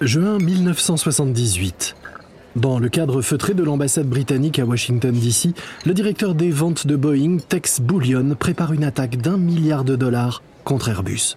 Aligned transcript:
Juin 0.00 0.38
1978. 0.38 1.94
Dans 2.56 2.78
le 2.78 2.88
cadre 2.88 3.20
feutré 3.20 3.52
de 3.52 3.62
l'ambassade 3.62 4.08
britannique 4.08 4.58
à 4.58 4.64
Washington, 4.64 5.12
D.C., 5.12 5.50
le 5.84 5.92
directeur 5.92 6.34
des 6.34 6.50
ventes 6.50 6.86
de 6.86 6.96
Boeing, 6.96 7.36
Tex 7.46 7.82
Bullion, 7.82 8.34
prépare 8.34 8.72
une 8.72 8.84
attaque 8.84 9.18
d'un 9.18 9.36
milliard 9.36 9.84
de 9.84 9.96
dollars 9.96 10.42
contre 10.64 10.88
Airbus. 10.88 11.36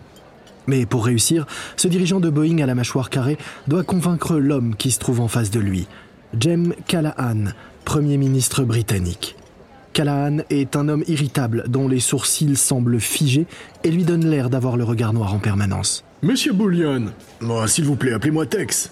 Mais 0.68 0.86
pour 0.86 1.06
réussir, 1.06 1.46
ce 1.76 1.90
dirigeant 1.90 2.22
de 2.22 2.30
Boeing 2.30 2.60
à 2.60 2.66
la 2.66 2.74
mâchoire 2.74 3.10
carrée 3.10 3.38
doit 3.68 3.84
convaincre 3.84 4.38
l'homme 4.38 4.76
qui 4.78 4.92
se 4.92 5.00
trouve 5.00 5.20
en 5.20 5.28
face 5.28 5.52
de 5.52 5.60
lui, 5.60 5.86
Jem 6.40 6.74
Callahan, 6.88 7.52
Premier 7.84 8.16
ministre 8.16 8.64
britannique. 8.64 9.36
Callahan 9.92 10.38
est 10.50 10.78
un 10.78 10.88
homme 10.88 11.04
irritable 11.08 11.66
dont 11.68 11.90
les 11.90 12.00
sourcils 12.00 12.56
semblent 12.56 13.02
figés 13.02 13.46
et 13.84 13.92
lui 13.92 14.06
donne 14.06 14.26
l'air 14.26 14.50
d'avoir 14.50 14.78
le 14.78 14.86
regard 14.86 15.12
noir 15.12 15.34
en 15.34 15.40
permanence. 15.40 16.06
Monsieur 16.24 16.54
Bullion, 16.54 17.08
moi, 17.42 17.68
s'il 17.68 17.84
vous 17.84 17.98
plaît, 17.98 18.14
appelez-moi 18.14 18.46
Tex. 18.46 18.90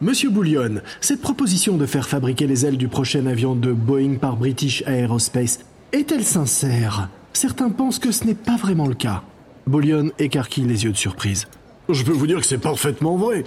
Monsieur 0.00 0.30
Bullion, 0.30 0.80
cette 1.00 1.20
proposition 1.20 1.76
de 1.76 1.86
faire 1.86 2.08
fabriquer 2.08 2.48
les 2.48 2.66
ailes 2.66 2.76
du 2.76 2.88
prochain 2.88 3.24
avion 3.26 3.54
de 3.54 3.70
Boeing 3.70 4.16
par 4.16 4.36
British 4.36 4.82
Aerospace 4.84 5.60
est-elle 5.92 6.24
sincère? 6.24 7.08
Certains 7.34 7.70
pensent 7.70 8.00
que 8.00 8.10
ce 8.10 8.24
n'est 8.24 8.34
pas 8.34 8.56
vraiment 8.56 8.88
le 8.88 8.96
cas. 8.96 9.22
Bullion 9.68 10.10
écarquille 10.18 10.64
les 10.64 10.82
yeux 10.82 10.90
de 10.90 10.96
surprise. 10.96 11.46
Je 11.88 12.02
peux 12.02 12.10
vous 12.10 12.26
dire 12.26 12.40
que 12.40 12.46
c'est 12.46 12.58
parfaitement 12.58 13.16
vrai. 13.16 13.44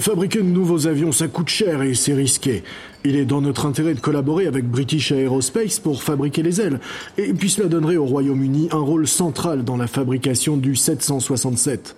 Fabriquer 0.00 0.40
de 0.40 0.48
nouveaux 0.48 0.88
avions, 0.88 1.12
ça 1.12 1.28
coûte 1.28 1.50
cher 1.50 1.82
et 1.82 1.94
c'est 1.94 2.14
risqué. 2.14 2.64
Il 3.04 3.14
est 3.14 3.26
dans 3.26 3.42
notre 3.42 3.66
intérêt 3.66 3.94
de 3.94 4.00
collaborer 4.00 4.48
avec 4.48 4.68
British 4.68 5.12
Aerospace 5.12 5.78
pour 5.78 6.02
fabriquer 6.02 6.42
les 6.42 6.60
ailes. 6.60 6.80
Et 7.16 7.32
puis 7.32 7.48
cela 7.48 7.68
donnerait 7.68 7.96
au 7.96 8.06
Royaume-Uni 8.06 8.70
un 8.72 8.80
rôle 8.80 9.06
central 9.06 9.62
dans 9.62 9.76
la 9.76 9.86
fabrication 9.86 10.56
du 10.56 10.74
767. 10.74 11.94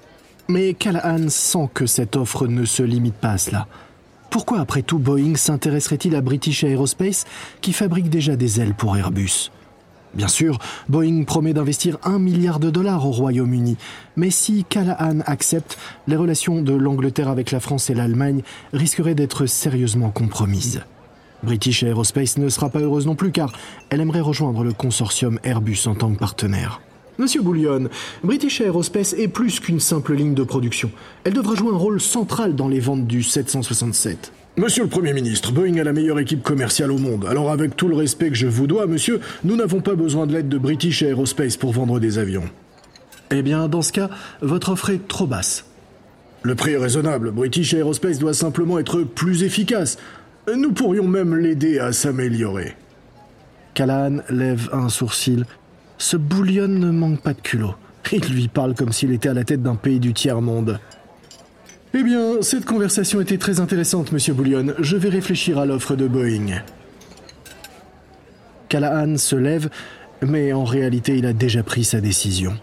Mais 0.48 0.74
Callahan 0.74 1.28
sent 1.28 1.70
que 1.72 1.86
cette 1.86 2.16
offre 2.16 2.46
ne 2.46 2.64
se 2.64 2.82
limite 2.82 3.14
pas 3.14 3.32
à 3.32 3.38
cela. 3.38 3.66
Pourquoi 4.28 4.60
après 4.60 4.82
tout 4.82 4.98
Boeing 4.98 5.36
s'intéresserait-il 5.36 6.14
à 6.16 6.20
British 6.20 6.64
Aerospace 6.64 7.24
qui 7.60 7.72
fabrique 7.72 8.10
déjà 8.10 8.36
des 8.36 8.60
ailes 8.60 8.74
pour 8.74 8.96
Airbus? 8.96 9.50
Bien 10.14 10.28
sûr, 10.28 10.58
Boeing 10.88 11.24
promet 11.24 11.54
d'investir 11.54 11.98
un 12.04 12.18
milliard 12.18 12.60
de 12.60 12.70
dollars 12.70 13.06
au 13.06 13.10
Royaume-Uni, 13.10 13.76
mais 14.16 14.30
si 14.30 14.64
Callahan 14.68 15.20
accepte, 15.26 15.78
les 16.06 16.16
relations 16.16 16.62
de 16.62 16.74
l'Angleterre 16.74 17.28
avec 17.28 17.50
la 17.50 17.60
France 17.60 17.90
et 17.90 17.94
l'Allemagne 17.94 18.42
risqueraient 18.72 19.14
d'être 19.14 19.46
sérieusement 19.46 20.10
compromises. 20.10 20.82
British 21.42 21.82
Aerospace 21.82 22.38
ne 22.38 22.48
sera 22.48 22.70
pas 22.70 22.80
heureuse 22.80 23.06
non 23.06 23.16
plus 23.16 23.32
car 23.32 23.52
elle 23.90 24.00
aimerait 24.00 24.20
rejoindre 24.20 24.62
le 24.62 24.72
consortium 24.72 25.38
Airbus 25.42 25.86
en 25.86 25.94
tant 25.94 26.12
que 26.12 26.18
partenaire. 26.18 26.80
Monsieur 27.16 27.42
Bouillon, 27.42 27.88
British 28.24 28.60
Aerospace 28.60 29.12
est 29.12 29.28
plus 29.28 29.60
qu'une 29.60 29.78
simple 29.78 30.14
ligne 30.14 30.34
de 30.34 30.42
production. 30.42 30.90
Elle 31.22 31.34
devra 31.34 31.54
jouer 31.54 31.72
un 31.72 31.76
rôle 31.76 32.00
central 32.00 32.56
dans 32.56 32.66
les 32.66 32.80
ventes 32.80 33.06
du 33.06 33.22
767. 33.22 34.32
Monsieur 34.56 34.82
le 34.82 34.88
Premier 34.88 35.12
ministre, 35.12 35.52
Boeing 35.52 35.78
a 35.78 35.84
la 35.84 35.92
meilleure 35.92 36.18
équipe 36.18 36.42
commerciale 36.42 36.90
au 36.90 36.98
monde. 36.98 37.24
Alors 37.28 37.52
avec 37.52 37.76
tout 37.76 37.86
le 37.86 37.94
respect 37.94 38.30
que 38.30 38.34
je 38.34 38.48
vous 38.48 38.66
dois, 38.66 38.86
monsieur, 38.86 39.20
nous 39.44 39.54
n'avons 39.54 39.80
pas 39.80 39.94
besoin 39.94 40.26
de 40.26 40.32
l'aide 40.32 40.48
de 40.48 40.58
British 40.58 41.02
Aerospace 41.02 41.56
pour 41.56 41.72
vendre 41.72 42.00
des 42.00 42.18
avions. 42.18 42.44
Eh 43.30 43.42
bien, 43.42 43.68
dans 43.68 43.82
ce 43.82 43.92
cas, 43.92 44.10
votre 44.42 44.72
offre 44.72 44.90
est 44.90 45.06
trop 45.06 45.26
basse. 45.26 45.66
Le 46.42 46.56
prix 46.56 46.72
est 46.72 46.78
raisonnable. 46.78 47.30
British 47.30 47.74
Aerospace 47.74 48.18
doit 48.18 48.34
simplement 48.34 48.78
être 48.80 49.02
plus 49.02 49.44
efficace. 49.44 49.98
Nous 50.52 50.72
pourrions 50.72 51.06
même 51.06 51.36
l'aider 51.36 51.78
à 51.78 51.92
s'améliorer. 51.92 52.76
Callahan 53.74 54.18
lève 54.30 54.68
un 54.72 54.88
sourcil 54.88 55.46
ce 55.98 56.16
bouillon 56.16 56.68
ne 56.68 56.90
manque 56.90 57.20
pas 57.20 57.34
de 57.34 57.40
culot. 57.40 57.74
Il 58.12 58.24
lui 58.32 58.48
parle 58.48 58.74
comme 58.74 58.92
s'il 58.92 59.12
était 59.12 59.28
à 59.28 59.34
la 59.34 59.44
tête 59.44 59.62
d'un 59.62 59.76
pays 59.76 59.98
du 59.98 60.12
tiers-monde. 60.12 60.78
Eh 61.94 62.02
bien, 62.02 62.42
cette 62.42 62.64
conversation 62.64 63.20
était 63.20 63.38
très 63.38 63.60
intéressante, 63.60 64.12
monsieur 64.12 64.34
Bouillon. 64.34 64.74
Je 64.80 64.96
vais 64.96 65.08
réfléchir 65.08 65.58
à 65.58 65.66
l'offre 65.66 65.94
de 65.94 66.08
Boeing. 66.08 66.62
Callahan 68.68 69.16
se 69.16 69.36
lève, 69.36 69.70
mais 70.20 70.52
en 70.52 70.64
réalité, 70.64 71.16
il 71.16 71.26
a 71.26 71.32
déjà 71.32 71.62
pris 71.62 71.84
sa 71.84 72.00
décision. 72.00 72.54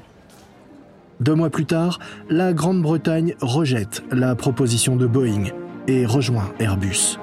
Deux 1.21 1.35
mois 1.35 1.49
plus 1.49 1.65
tard, 1.65 1.99
la 2.29 2.51
Grande-Bretagne 2.51 3.35
rejette 3.41 4.03
la 4.11 4.35
proposition 4.35 4.95
de 4.95 5.07
Boeing 5.07 5.45
et 5.87 6.05
rejoint 6.05 6.51
Airbus. 6.59 7.17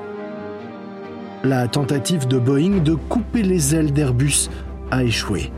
La 1.45 1.69
tentative 1.69 2.27
de 2.27 2.39
Boeing 2.39 2.83
de 2.83 2.95
couper 2.95 3.43
les 3.43 3.75
ailes 3.75 3.93
d'Airbus 3.93 4.49
a 4.91 5.05
échoué. 5.05 5.53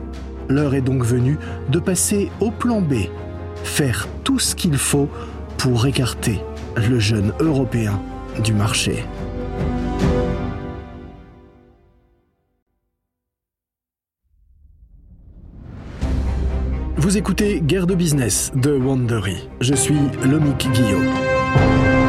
L'heure 0.51 0.75
est 0.75 0.81
donc 0.81 1.05
venue 1.05 1.39
de 1.69 1.79
passer 1.79 2.29
au 2.41 2.51
plan 2.51 2.81
B, 2.81 2.95
faire 3.63 4.09
tout 4.25 4.41
ce 4.41 4.57
qu'il 4.57 4.77
faut 4.77 5.09
pour 5.59 5.87
écarter 5.87 6.41
le 6.77 6.99
jeune 6.99 7.33
Européen 7.39 8.03
du 8.43 8.53
marché. 8.53 9.05
Vous 16.97 17.17
écoutez 17.17 17.61
Guerre 17.61 17.87
de 17.87 17.95
business 17.95 18.51
de 18.57 18.77
Wandery. 18.77 19.49
Je 19.61 19.75
suis 19.75 19.99
Lomic 20.25 20.69
Guillaume. 20.73 22.00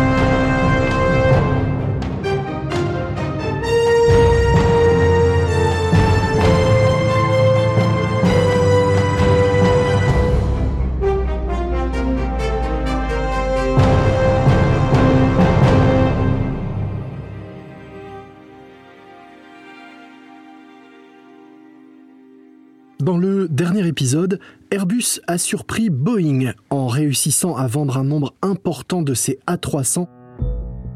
Dans 23.01 23.17
le 23.17 23.47
dernier 23.50 23.88
épisode, 23.88 24.39
Airbus 24.69 25.22
a 25.25 25.39
surpris 25.39 25.89
Boeing 25.89 26.53
en 26.69 26.85
réussissant 26.85 27.56
à 27.56 27.66
vendre 27.66 27.97
un 27.97 28.03
nombre 28.03 28.35
important 28.44 29.01
de 29.01 29.16
ses 29.16 29.39
A300 29.47 30.06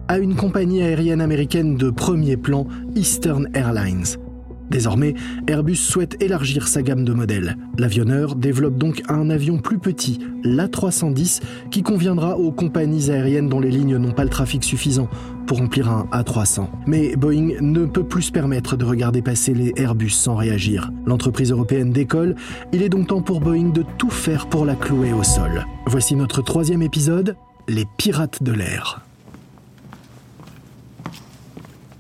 à 0.08 0.20
une 0.20 0.36
compagnie 0.36 0.84
aérienne 0.84 1.20
américaine 1.20 1.78
de 1.78 1.90
premier 1.90 2.38
plan, 2.38 2.68
Eastern 2.96 3.50
Airlines. 3.56 4.06
Désormais, 4.70 5.14
Airbus 5.48 5.76
souhaite 5.76 6.22
élargir 6.22 6.68
sa 6.68 6.81
gamme 6.81 7.06
de 7.06 7.14
modèles. 7.14 7.58
L'avionneur 7.78 8.36
développe 8.36 8.78
donc 8.78 9.03
un 9.08 9.30
avion 9.30 9.58
plus 9.58 9.78
petit, 9.78 10.20
l'A310, 10.44 11.42
qui 11.72 11.84
conviendra 11.84 12.38
aux 12.38 12.52
compagnies 12.52 13.12
aériennes 13.12 13.50
dont 13.50 13.59
les 13.59 13.72
lignes 13.72 13.98
n'ont 13.98 14.12
pas 14.12 14.24
le 14.24 14.30
trafic 14.30 14.64
suffisant 14.64 15.08
pour 15.46 15.59
remplir 15.59 15.90
un 15.90 16.08
A300. 16.12 16.68
Mais 16.88 17.16
Boeing 17.16 17.62
ne 17.62 17.86
peut 17.86 18.03
plus 18.03 18.24
se 18.24 18.31
permettre 18.31 18.76
de 18.78 18.86
regarder 18.86 19.22
passer 19.22 19.53
les 19.53 19.74
Airbus 19.76 20.09
sans 20.09 20.36
réagir. 20.36 20.92
L'entreprise 21.06 21.52
européenne 21.52 21.92
décolle, 21.92 22.36
il 22.74 22.82
est 22.82 22.90
donc 22.90 23.08
temps 23.08 23.22
pour 23.22 23.42
Boeing 23.42 23.70
de 23.70 23.84
tout 23.97 24.09
faire 24.09 24.47
pour 24.47 24.66
la 24.66 24.76
clouer 24.76 25.14
au 25.14 25.24
sol. 25.24 25.66
Voici 25.86 26.16
notre 26.16 26.42
troisième 26.42 26.82
épisode, 26.82 27.36
les 27.68 27.86
pirates 27.97 28.42
de 28.42 28.52
l'air. 28.52 29.05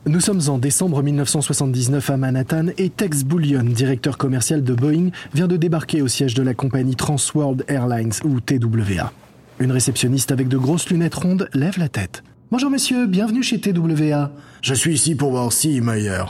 Nous 0.07 0.19
sommes 0.19 0.41
en 0.49 0.59
décembre 0.59 1.01
1979 1.01 2.11
à 2.11 2.17
Manhattan 2.17 2.67
et 2.77 2.91
Tex 2.91 3.23
Bullion, 3.23 3.63
directeur 3.63 4.19
commercial 4.19 4.63
de 4.63 4.75
Boeing, 4.75 5.09
vient 5.33 5.47
de 5.47 5.57
débarquer 5.57 6.03
au 6.03 6.07
siège 6.07 6.35
de 6.35 6.43
la 6.43 6.53
compagnie 6.53 6.95
Transworld 6.95 7.65
Airlines 7.67 8.11
ou 8.23 8.39
TWA. 8.39 9.11
Une 9.59 9.71
réceptionniste 9.71 10.31
avec 10.31 10.47
de 10.47 10.57
grosses 10.57 10.91
lunettes 10.91 11.15
rondes 11.15 11.49
lève 11.55 11.79
la 11.79 11.89
tête. 11.89 12.23
Bonjour 12.51 12.69
monsieur, 12.69 13.07
bienvenue 13.07 13.41
chez 13.41 13.59
TWA. 13.59 14.31
Je 14.61 14.73
suis 14.75 14.93
ici 14.93 15.15
pour 15.15 15.31
voir 15.31 15.51
si 15.51 15.81
Mayer. 15.81 16.25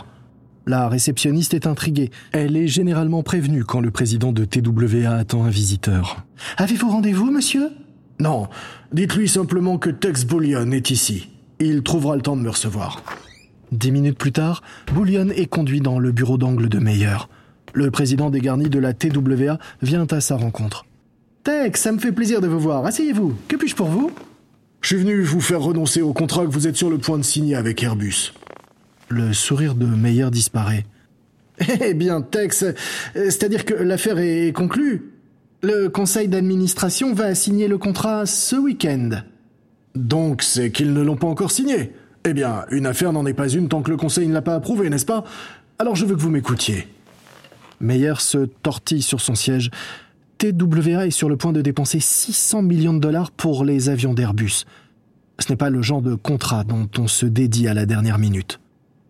La 0.66 0.88
réceptionniste 0.88 1.53
est 1.53 1.68
intriguée. 1.68 2.12
Elle 2.31 2.56
est 2.56 2.68
généralement 2.68 3.24
prévenue 3.24 3.66
quand 3.66 3.81
le 3.81 3.91
président 3.91 4.31
de 4.31 4.46
TWA 4.46 5.11
attend 5.11 5.44
un 5.44 5.49
visiteur. 5.49 6.23
Avez-vous 6.55 6.90
rendez-vous, 6.90 7.29
monsieur? 7.29 7.72
Non. 8.22 8.47
Dites-lui 8.94 9.28
simplement 9.28 9.78
que 9.78 9.90
Tex 9.90 10.23
Bullion 10.23 10.72
est 10.72 10.91
ici. 10.91 11.28
Il 11.59 11.84
trouvera 11.84 12.16
le 12.16 12.22
temps 12.22 12.38
de 12.38 12.41
me 12.41 12.49
recevoir. 12.49 13.03
Dix 13.72 13.91
minutes 13.91 14.17
plus 14.17 14.32
tard, 14.32 14.62
Bullion 14.94 15.29
est 15.29 15.47
conduit 15.47 15.82
dans 15.82 16.00
le 16.00 16.12
bureau 16.12 16.38
d'angle 16.38 16.70
de 16.70 16.79
Meyer. 16.79 17.17
Le 17.73 17.91
président 17.91 18.29
dégarni 18.29 18.70
de 18.70 18.79
la 18.79 18.94
TWA 18.94 19.58
vient 19.82 20.08
à 20.09 20.22
sa 20.22 20.35
rencontre. 20.38 20.85
Tex, 21.44 21.82
ça 21.82 21.91
me 21.91 22.00
fait 22.00 22.12
plaisir 22.12 22.41
de 22.41 22.47
vous 22.47 22.59
voir. 22.59 22.85
Asseyez-vous. 22.85 23.35
Que 23.47 23.56
puis-je 23.56 23.76
pour 23.76 23.88
vous? 23.88 24.12
Je 24.82 24.88
suis 24.88 24.97
venu 24.97 25.22
vous 25.22 25.41
faire 25.41 25.62
renoncer 25.62 26.02
au 26.02 26.14
contrat 26.14 26.46
que 26.46 26.52
vous 26.52 26.67
êtes 26.67 26.76
sur 26.76 26.90
le 26.90 26.97
point 26.97 27.17
de 27.17 27.23
signer 27.23 27.56
avec 27.56 27.84
Airbus. 27.84 28.34
Le 29.09 29.34
sourire 29.34 29.76
de 29.76 29.85
Meyer 29.85 30.29
disparaît. 30.32 30.85
Eh 31.82 31.94
bien, 31.94 32.22
Tex, 32.22 32.66
c'est-à-dire 33.14 33.66
que 33.66 33.73
l'affaire 33.73 34.20
est 34.20 34.52
conclue. 34.53 35.14
Le 35.64 35.88
conseil 35.88 36.28
d'administration 36.28 37.14
va 37.14 37.34
signer 37.34 37.68
le 37.68 37.78
contrat 37.78 38.26
ce 38.26 38.56
week-end. 38.56 39.09
Donc 39.96 40.44
c'est 40.44 40.72
qu'ils 40.72 40.94
ne 40.94 41.02
l'ont 41.02 41.16
pas 41.16 41.28
encore 41.28 41.52
signé. 41.52 41.94
Eh 42.27 42.33
bien, 42.33 42.66
une 42.72 42.87
affaire 42.87 43.13
n'en 43.13 43.25
est 43.27 43.35
pas 43.35 43.47
une 43.47 43.69
tant 43.69 43.83
que 43.83 43.91
le 43.91 43.97
Conseil 43.97 44.27
ne 44.27 44.33
l'a 44.33 44.41
pas 44.41 44.55
approuvée, 44.55 44.89
n'est-ce 44.89 45.05
pas? 45.05 45.23
Alors 45.77 45.95
je 45.95 46.05
veux 46.05 46.16
que 46.16 46.22
vous 46.22 46.31
m'écoutiez. 46.31 46.87
Meyer 47.79 48.16
se 48.17 48.39
tortille 48.63 49.03
sur 49.03 49.22
son 49.22 49.35
siège. 49.35 49.69
TWA 50.39 51.05
est 51.05 51.11
sur 51.11 51.29
le 51.29 51.37
point 51.37 51.53
de 51.53 51.61
dépenser 51.61 51.99
600 51.99 52.63
millions 52.63 52.93
de 52.95 52.99
dollars 52.99 53.29
pour 53.29 53.63
les 53.63 53.89
avions 53.89 54.16
d'Airbus. 54.16 54.66
Ce 55.37 55.49
n'est 55.51 55.55
pas 55.55 55.69
le 55.69 55.83
genre 55.83 56.01
de 56.01 56.16
contrat 56.16 56.63
dont 56.63 56.89
on 56.97 57.07
se 57.07 57.27
dédie 57.27 57.67
à 57.67 57.75
la 57.75 57.85
dernière 57.85 58.17
minute. 58.17 58.59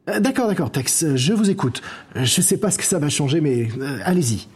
Euh, 0.09 0.19
d'accord, 0.19 0.47
d'accord, 0.47 0.71
Tex, 0.71 1.15
je 1.15 1.33
vous 1.33 1.50
écoute. 1.50 1.81
Je 2.15 2.21
ne 2.21 2.25
sais 2.25 2.57
pas 2.57 2.69
ce 2.69 2.77
que 2.77 2.83
ça 2.83 3.00
va 3.00 3.07
changer, 3.07 3.39
mais 3.39 3.69
euh, 3.79 4.00
allez-y. 4.03 4.47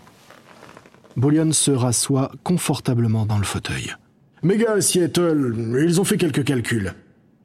Bullion 1.16 1.52
se 1.54 1.72
rassoit 1.72 2.32
confortablement 2.44 3.26
dans 3.26 3.38
le 3.38 3.46
fauteuil. 3.46 3.96
Mes 4.44 4.58
gars 4.58 4.82
Seattle, 4.82 5.56
ils 5.82 6.02
ont 6.02 6.04
fait 6.04 6.18
quelques 6.18 6.44
calculs. 6.44 6.94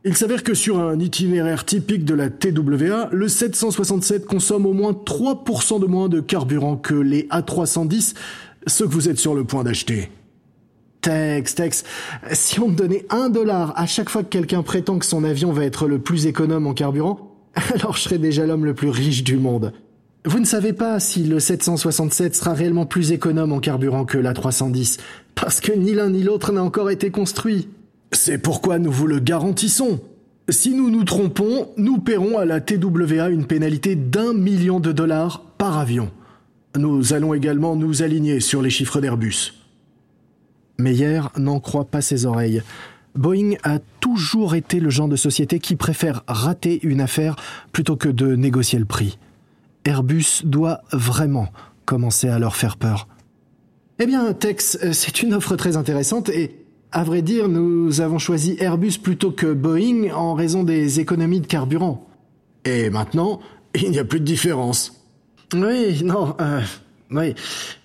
Il 0.07 0.15
s'avère 0.15 0.43
que 0.43 0.53
sur 0.53 0.81
un 0.81 0.99
itinéraire 0.99 1.65
typique 1.65 2.05
de 2.05 2.13
la 2.13 2.29
TWA, 2.29 3.09
le 3.11 3.27
767 3.27 4.27
consomme 4.27 4.67
au 4.67 4.75
moins 4.75 4.93
3% 4.93 5.81
de 5.81 5.87
moins 5.87 6.11
de 6.11 6.21
carburant 6.21 6.77
que 6.77 6.93
les 6.93 7.23
A310, 7.29 8.13
ceux 8.67 8.87
que 8.87 8.93
vous 8.93 9.09
êtes 9.09 9.19
sur 9.19 9.35
le 9.35 9.45
point 9.45 9.65
d'acheter. 9.65 10.11
Tex, 11.01 11.55
Tex, 11.55 11.85
si 12.33 12.61
on 12.61 12.69
me 12.69 12.77
donnait 12.77 13.07
un 13.09 13.31
dollar 13.31 13.73
à 13.77 13.87
chaque 13.87 14.11
fois 14.11 14.23
que 14.23 14.29
quelqu'un 14.29 14.63
prétend 14.63 14.99
que 14.99 15.07
son 15.07 15.25
avion 15.25 15.53
va 15.53 15.65
être 15.65 15.89
le 15.89 15.99
plus 15.99 16.27
économe 16.27 16.67
en 16.67 16.75
carburant, 16.75 17.35
alors 17.75 17.97
je 17.97 18.03
serais 18.03 18.19
déjà 18.19 18.45
l'homme 18.45 18.67
le 18.67 18.75
plus 18.75 18.91
riche 18.91 19.25
du 19.25 19.39
monde. 19.39 19.73
Vous 20.27 20.39
ne 20.39 20.45
savez 20.45 20.75
pas 20.75 21.01
si 21.01 21.25
le 21.25 21.41
767 21.41 22.35
sera 22.35 22.53
réellement 22.53 22.85
plus 22.85 23.13
économe 23.13 23.53
en 23.53 23.59
carburant 23.59 24.05
que 24.05 24.19
l'A310, 24.19 24.99
parce 25.35 25.63
que 25.63 25.73
ni 25.73 25.95
l'un 25.95 26.11
ni 26.11 26.23
l'autre 26.23 26.53
n'a 26.53 26.63
encore 26.63 26.91
été 26.91 27.11
construit. 27.11 27.69
C'est 28.15 28.39
pourquoi 28.39 28.79
nous 28.79 28.93
vous 28.93 29.09
le 29.09 29.19
garantissons. 29.19 30.01
Si 30.49 30.73
nous 30.73 30.89
nous 30.89 31.05
trompons, 31.05 31.69
nous 31.77 31.99
paierons 31.99 32.39
à 32.39 32.45
la 32.45 32.61
TWA 32.61 33.29
une 33.29 33.47
pénalité 33.47 33.97
d'un 33.97 34.33
million 34.33 34.79
de 34.79 34.93
dollars 34.93 35.43
par 35.59 35.79
avion. 35.79 36.11
Nous 36.77 37.13
allons 37.13 37.35
également 37.35 37.77
nous 37.77 38.03
aligner 38.03 38.41
sur 38.41 38.63
les 38.63 38.71
chiffres 38.71 39.01
d'Airbus. 39.01 39.55
Meyer 40.79 41.23
n'en 41.37 41.61
croit 41.61 41.87
pas 41.87 42.03
ses 42.03 42.25
oreilles. 42.25 42.63
Boeing 43.17 43.55
a 43.63 43.79
toujours 44.01 44.55
été 44.55 44.81
le 44.81 44.91
genre 44.91 45.09
de 45.09 45.17
société 45.17 45.59
qui 45.59 45.77
préfère 45.77 46.23
rater 46.27 46.81
une 46.83 47.01
affaire 47.01 47.37
plutôt 47.73 47.97
que 47.97 48.09
de 48.09 48.37
négocier 48.37 48.79
le 48.79 48.85
prix. 48.85 49.19
Airbus 49.85 50.43
doit 50.45 50.83
vraiment 50.93 51.49
commencer 51.85 52.29
à 52.29 52.39
leur 52.39 52.57
faire 52.57 52.77
peur. 52.77 53.09
Eh 53.99 54.07
bien, 54.07 54.33
Tex, 54.33 54.79
c'est 54.93 55.23
une 55.23 55.35
offre 55.35 55.57
très 55.57 55.77
intéressante 55.77 56.29
et 56.29 56.64
à 56.95 57.03
vrai 57.03 57.23
dire, 57.23 57.49
nous 57.49 58.01
avons 58.01 58.19
choisi 58.19 58.57
Airbus 58.61 58.99
plutôt 59.03 59.33
que 59.33 59.53
Boeing 59.53 60.13
en 60.15 60.35
raison 60.35 60.63
des 60.63 61.01
économies 61.01 61.41
de 61.41 61.47
carburant. 61.47 62.07
Et 62.65 62.89
maintenant, 62.89 63.41
il 63.75 63.91
n'y 63.91 63.99
a 63.99 64.05
plus 64.05 64.21
de 64.21 64.25
différence. 64.25 65.05
Oui, 65.53 66.03
non, 66.05 66.37
euh, 66.41 66.61
oui, 67.11 67.35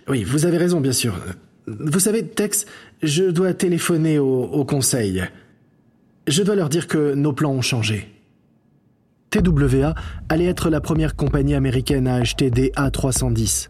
oui, 0.07 0.23
vous 0.23 0.45
avez 0.45 0.57
raison, 0.57 0.79
bien 0.79 0.91
sûr. 0.91 1.19
Vous 1.65 1.99
savez, 1.99 2.23
Tex, 2.23 2.67
je 3.01 3.23
dois 3.23 3.53
téléphoner 3.53 4.19
au, 4.19 4.63
conseil. 4.63 5.23
Je 6.27 6.43
dois 6.43 6.55
leur 6.55 6.69
dire 6.69 6.87
que 6.87 7.15
nos 7.15 7.33
plans 7.33 7.51
ont 7.51 7.61
changé. 7.61 8.07
TWA 9.31 9.95
allait 10.29 10.45
être 10.45 10.69
la 10.69 10.81
première 10.81 11.15
compagnie 11.15 11.55
américaine 11.55 12.07
à 12.07 12.15
acheter 12.15 12.51
des 12.51 12.69
A310. 12.69 13.69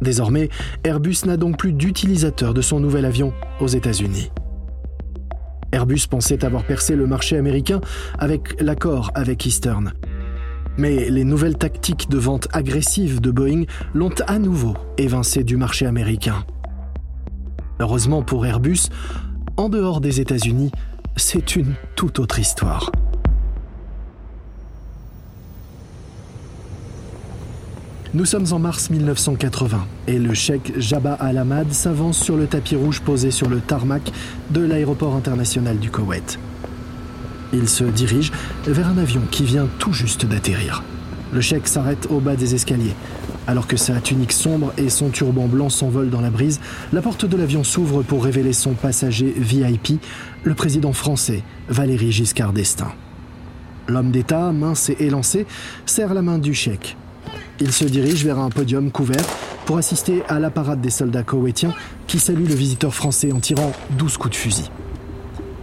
Désormais, 0.00 0.48
Airbus 0.84 1.18
n'a 1.26 1.36
donc 1.36 1.58
plus 1.58 1.72
d'utilisateur 1.72 2.54
de 2.54 2.62
son 2.62 2.80
nouvel 2.80 3.04
avion 3.04 3.32
aux 3.60 3.68
États-Unis. 3.68 4.30
Airbus 5.74 6.06
pensait 6.08 6.44
avoir 6.44 6.62
percé 6.62 6.94
le 6.94 7.04
marché 7.04 7.36
américain 7.36 7.80
avec 8.20 8.60
l'accord 8.60 9.10
avec 9.16 9.44
Eastern. 9.44 9.92
Mais 10.78 11.10
les 11.10 11.24
nouvelles 11.24 11.58
tactiques 11.58 12.08
de 12.08 12.16
vente 12.16 12.46
agressive 12.52 13.20
de 13.20 13.32
Boeing 13.32 13.64
l'ont 13.92 14.14
à 14.28 14.38
nouveau 14.38 14.76
évincé 14.98 15.42
du 15.42 15.56
marché 15.56 15.84
américain. 15.84 16.44
Heureusement 17.80 18.22
pour 18.22 18.46
Airbus, 18.46 18.88
en 19.56 19.68
dehors 19.68 20.00
des 20.00 20.20
États-Unis, 20.20 20.70
c'est 21.16 21.56
une 21.56 21.74
toute 21.96 22.20
autre 22.20 22.38
histoire. 22.38 22.92
Nous 28.14 28.26
sommes 28.26 28.46
en 28.52 28.60
mars 28.60 28.90
1980 28.90 29.88
et 30.06 30.20
le 30.20 30.34
cheikh 30.34 30.78
Jabba 30.78 31.14
Al-Ahmad 31.14 31.72
s'avance 31.72 32.16
sur 32.16 32.36
le 32.36 32.46
tapis 32.46 32.76
rouge 32.76 33.00
posé 33.00 33.32
sur 33.32 33.48
le 33.48 33.58
tarmac 33.58 34.02
de 34.50 34.60
l'aéroport 34.60 35.16
international 35.16 35.80
du 35.80 35.90
Koweït. 35.90 36.38
Il 37.52 37.68
se 37.68 37.82
dirige 37.82 38.30
vers 38.68 38.86
un 38.86 38.98
avion 38.98 39.22
qui 39.32 39.42
vient 39.42 39.66
tout 39.80 39.92
juste 39.92 40.26
d'atterrir. 40.26 40.84
Le 41.32 41.40
cheikh 41.40 41.66
s'arrête 41.66 42.06
au 42.08 42.20
bas 42.20 42.36
des 42.36 42.54
escaliers. 42.54 42.94
Alors 43.48 43.66
que 43.66 43.76
sa 43.76 44.00
tunique 44.00 44.30
sombre 44.30 44.72
et 44.78 44.90
son 44.90 45.08
turban 45.08 45.48
blanc 45.48 45.68
s'envolent 45.68 46.10
dans 46.10 46.20
la 46.20 46.30
brise, 46.30 46.60
la 46.92 47.02
porte 47.02 47.24
de 47.24 47.36
l'avion 47.36 47.64
s'ouvre 47.64 48.04
pour 48.04 48.22
révéler 48.22 48.52
son 48.52 48.74
passager 48.74 49.34
VIP, 49.36 50.00
le 50.44 50.54
président 50.54 50.92
français 50.92 51.42
Valéry 51.68 52.12
Giscard 52.12 52.52
d'Estaing. 52.52 52.92
L'homme 53.88 54.12
d'État, 54.12 54.52
mince 54.52 54.88
et 54.88 54.96
élancé, 55.00 55.46
serre 55.84 56.14
la 56.14 56.22
main 56.22 56.38
du 56.38 56.54
cheikh 56.54 56.96
il 57.60 57.72
se 57.72 57.84
dirige 57.84 58.24
vers 58.24 58.38
un 58.38 58.50
podium 58.50 58.90
couvert 58.90 59.24
pour 59.66 59.78
assister 59.78 60.22
à 60.28 60.38
la 60.38 60.50
parade 60.50 60.80
des 60.80 60.90
soldats 60.90 61.22
koweïtiens 61.22 61.74
qui 62.06 62.18
saluent 62.18 62.48
le 62.48 62.54
visiteur 62.54 62.94
français 62.94 63.32
en 63.32 63.40
tirant 63.40 63.72
12 63.98 64.16
coups 64.16 64.32
de 64.32 64.36
fusil. 64.36 64.70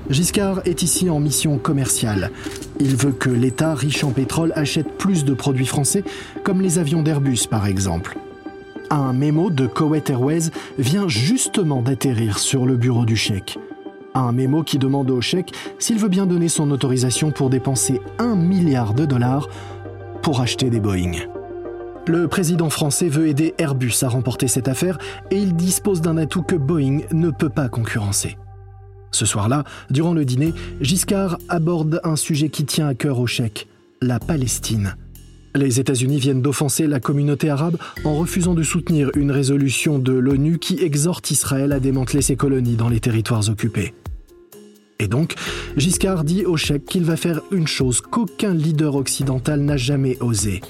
Giscard 0.10 0.62
est 0.66 0.82
ici 0.82 1.10
en 1.10 1.20
mission 1.20 1.58
commerciale. 1.58 2.32
Il 2.80 2.96
veut 2.96 3.12
que 3.14 3.30
l'État, 3.30 3.76
riche 3.76 4.04
en 4.04 4.12
pétrole, 4.12 4.52
achète 4.56 4.98
plus 4.98 5.24
de 5.24 5.34
produits 5.34 5.66
français, 5.66 6.04
comme 6.44 6.62
les 6.62 6.80
avions 6.80 7.04
d'Airbus 7.04 7.48
par 7.50 7.68
exemple. 7.68 8.18
Un 8.90 9.14
mémo 9.14 9.50
de 9.50 9.68
Koweït 9.68 10.10
Airways 10.10 10.50
vient 10.78 11.08
justement 11.08 11.82
d'atterrir 11.82 12.40
sur 12.40 12.66
le 12.66 12.76
bureau 12.76 13.06
du 13.06 13.16
chèque. 13.16 13.58
Un 14.14 14.34
mémo 14.34 14.64
qui 14.64 14.78
demande 14.78 15.10
au 15.12 15.22
chèque 15.22 15.54
s'il 15.80 15.98
veut 15.98 16.10
bien 16.10 16.26
donner 16.26 16.50
son 16.50 16.70
autorisation 16.72 17.32
pour 17.32 17.50
dépenser 17.50 18.02
un 18.20 18.36
milliard 18.36 18.94
de 18.94 19.06
dollars 19.06 19.48
pour 20.22 20.42
acheter 20.42 20.70
des 20.70 20.82
Boeing. 20.82 21.14
Le 22.08 22.28
président 22.28 22.70
français 22.72 23.10
veut 23.10 23.28
aider 23.28 23.54
Airbus 23.60 23.94
à 24.02 24.10
remporter 24.10 24.48
cette 24.48 24.68
affaire 24.68 24.98
et 25.30 25.38
il 25.38 25.56
dispose 25.56 26.02
d'un 26.02 26.18
atout 26.18 26.42
que 26.42 26.56
Boeing 26.56 27.02
ne 27.12 27.30
peut 27.30 27.50
pas 27.50 27.70
concurrencer. 27.70 28.38
Ce 29.12 29.26
soir-là, 29.26 29.66
durant 29.92 30.14
le 30.14 30.26
dîner, 30.26 30.54
Giscard 30.80 31.38
aborde 31.48 32.02
un 32.04 32.16
sujet 32.16 32.50
qui 32.50 32.66
tient 32.66 32.88
à 32.88 32.96
cœur 32.96 33.20
au 33.20 33.28
Chèque, 33.28 33.68
la 34.02 34.20
Palestine. 34.20 34.96
Les 35.54 35.80
États-Unis 35.80 36.18
viennent 36.18 36.42
d'offenser 36.42 36.88
la 36.88 37.00
communauté 37.00 37.50
arabe 37.50 37.78
en 38.04 38.16
refusant 38.16 38.56
de 38.56 38.64
soutenir 38.64 39.12
une 39.16 39.32
résolution 39.32 40.00
de 40.00 40.14
l'ONU 40.14 40.58
qui 40.58 40.80
exhorte 40.82 41.30
Israël 41.30 41.72
à 41.72 41.80
démanteler 41.80 42.22
ses 42.22 42.38
colonies 42.38 42.78
dans 42.78 42.90
les 42.90 43.02
territoires 43.02 43.48
occupés. 43.50 43.94
Et 44.98 45.08
donc, 45.08 45.36
Giscard 45.78 46.24
dit 46.24 46.46
au 46.46 46.58
Chèque 46.58 46.86
qu'il 46.86 47.04
va 47.04 47.18
faire 47.18 47.42
une 47.52 47.68
chose 47.68 48.02
qu'aucun 48.02 48.54
leader 48.54 48.96
occidental 48.96 49.60
n'a 49.60 49.78
jamais 49.78 50.18
osé 50.22 50.62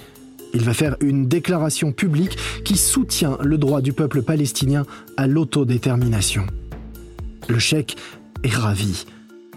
il 0.53 0.61
va 0.61 0.73
faire 0.73 0.95
une 1.01 1.27
déclaration 1.27 1.91
publique 1.91 2.37
qui 2.63 2.77
soutient 2.77 3.37
le 3.41 3.57
droit 3.57 3.81
du 3.81 3.93
peuple 3.93 4.21
palestinien 4.21 4.85
à 5.17 5.27
l'autodétermination. 5.27 6.43
Le 7.47 7.59
cheikh 7.59 7.97
est 8.43 8.53
ravi. 8.53 9.05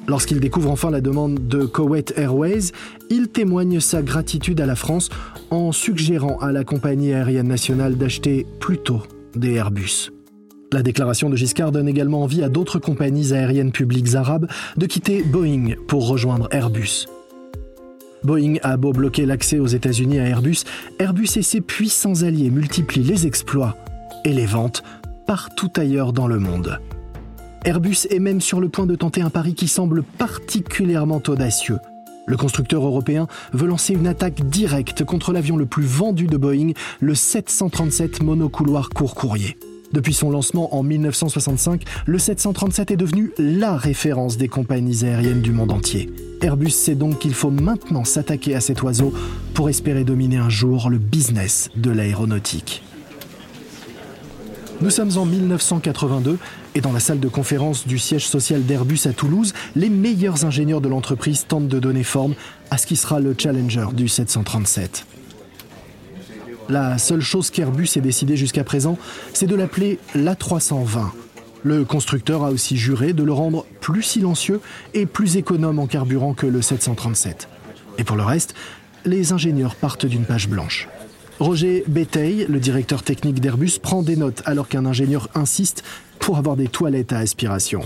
Lorsqu'il 0.07 0.41
découvre 0.41 0.71
enfin 0.71 0.91
la 0.91 1.01
demande 1.01 1.49
de 1.49 1.65
Kuwait 1.65 2.13
Airways, 2.17 2.73
il 3.11 3.29
témoigne 3.29 3.81
sa 3.81 4.03
gratitude 4.03 4.61
à 4.61 4.67
la 4.67 4.77
France 4.77 5.09
en 5.51 5.73
suggérant 5.73 6.39
à 6.41 6.53
la 6.53 6.65
compagnie 6.65 7.15
aérienne 7.15 7.49
nationale 7.49 7.97
d'acheter 7.97 8.47
plutôt 8.61 9.03
des 9.35 9.55
Airbus. 9.55 10.11
La 10.73 10.83
déclaration 10.83 11.31
de 11.31 11.37
Giscard 11.37 11.73
donne 11.73 11.89
également 11.89 12.23
envie 12.23 12.43
à 12.43 12.49
d'autres 12.49 12.79
compagnies 12.79 13.33
aériennes 13.33 13.73
publiques 13.73 14.15
arabes 14.15 14.49
de 14.77 14.87
quitter 14.87 15.23
Boeing 15.23 15.75
pour 15.87 16.09
rejoindre 16.09 16.49
Airbus. 16.51 17.07
Boeing 18.25 18.55
a 18.63 18.77
beau 18.77 18.93
bloquer 18.93 19.27
l'accès 19.27 19.59
aux 19.59 19.67
États-Unis 19.67 20.19
à 20.19 20.27
Airbus, 20.27 20.65
Airbus 20.99 21.29
et 21.37 21.43
ses 21.43 21.61
puissants 21.61 22.23
alliés 22.23 22.51
multiplient 22.51 23.03
les 23.03 23.27
exploits 23.27 23.77
et 24.25 24.33
les 24.33 24.47
ventes 24.47 24.83
partout 25.27 25.71
ailleurs 25.77 26.13
dans 26.13 26.27
le 26.27 26.39
monde. 26.39 26.81
Airbus 27.65 28.07
est 28.11 28.19
même 28.19 28.41
sur 28.41 28.61
le 28.61 28.69
point 28.69 28.87
de 28.87 28.95
tenter 28.95 29.21
un 29.21 29.31
pari 29.31 29.55
qui 29.55 29.69
semble 29.69 30.03
particulièrement 30.03 31.23
audacieux. 31.27 31.79
Le 32.27 32.37
constructeur 32.37 32.85
européen 32.85 33.27
veut 33.53 33.67
lancer 33.67 33.93
une 33.93 34.07
attaque 34.07 34.47
directe 34.49 35.05
contre 35.05 35.33
l'avion 35.33 35.57
le 35.57 35.67
plus 35.67 35.85
vendu 35.85 36.27
de 36.27 36.39
Boeing, 36.39 36.73
le 37.01 37.15
737 37.15 38.23
monocouloir 38.23 38.89
court 38.89 39.15
courrier. 39.15 39.59
Depuis 39.95 40.13
son 40.13 40.29
lancement 40.29 40.75
en 40.75 40.83
1965, 40.83 41.85
le 42.07 42.19
737 42.19 42.91
est 42.91 42.97
devenu 42.97 43.31
la 43.39 43.77
référence 43.77 44.37
des 44.37 44.49
compagnies 44.49 45.05
aériennes 45.05 45.41
du 45.41 45.53
monde 45.53 45.71
entier. 45.71 46.11
Airbus 46.43 46.71
sait 46.71 46.97
donc 46.97 47.21
qu'il 47.21 47.33
faut 47.33 47.53
maintenant 47.53 48.03
s'attaquer 48.03 48.57
à 48.57 48.61
cet 48.61 48.83
oiseau 48.83 49.15
pour 49.55 49.69
espérer 49.69 50.03
dominer 50.03 50.39
un 50.39 50.49
jour 50.49 50.91
le 50.91 50.99
business 50.99 51.71
de 51.77 51.93
l'aéronautique. 51.93 52.83
Nous 54.81 54.91
sommes 54.91 55.17
en 55.17 55.27
1982 55.27 56.39
et 56.75 56.81
dans 56.81 56.93
la 56.93 56.99
salle 56.99 57.21
de 57.21 57.29
conférence 57.29 57.87
du 57.87 58.01
siège 58.01 58.27
social 58.27 58.65
d'Airbus 58.65 59.07
à 59.07 59.13
Toulouse, 59.13 59.55
les 59.77 59.91
meilleurs 59.91 60.45
ingénieurs 60.45 60.81
de 60.81 60.89
l'entreprise 60.89 61.47
tentent 61.47 61.69
de 61.69 61.79
donner 61.79 62.03
forme 62.03 62.35
à 62.73 62.79
ce 62.79 62.89
qui 62.89 62.97
sera 62.97 63.21
le 63.21 63.37
Challenger 63.39 63.87
du 63.95 64.09
737. 64.09 65.07
La 66.69 66.97
seule 66.99 67.21
chose 67.21 67.51
qu'Airbus 67.51 67.91
ait 67.97 68.01
décidé 68.01 68.37
jusqu'à 68.37 68.65
présent, 68.65 68.97
c'est 69.33 69.47
de 69.47 69.55
l'appeler 69.55 69.99
l'A320. 70.15 71.11
Le 71.63 71.85
constructeur 71.85 72.45
a 72.45 72.51
aussi 72.51 72.77
juré 72.77 73.13
de 73.13 73.23
le 73.23 73.33
rendre 73.33 73.67
plus 73.81 74.03
silencieux 74.03 74.61
et 74.93 75.07
plus 75.07 75.37
économe 75.37 75.79
en 75.79 75.87
carburant 75.87 76.35
que 76.35 76.47
le 76.47 76.63
737. 76.63 77.49
Et 77.99 78.05
pour 78.05 78.17
le 78.17 78.23
reste, 78.23 78.55
les 79.05 79.33
ingénieurs 79.33 79.75
partent 79.75 80.07
d'une 80.07 80.25
page 80.25 80.49
blanche. 80.49 80.89
Roger 81.41 81.85
Béteil, 81.89 82.47
le 82.49 82.61
directeur 82.61 83.03
technique 83.03 83.41
d'Airbus, 83.41 83.79
prend 83.83 84.03
des 84.03 84.17
notes 84.17 84.43
alors 84.47 84.69
qu'un 84.69 84.87
ingénieur 84.87 85.29
insiste 85.35 85.83
pour 86.19 86.39
avoir 86.39 86.57
des 86.57 86.69
toilettes 86.69 87.13
à 87.13 87.19
aspiration. 87.19 87.83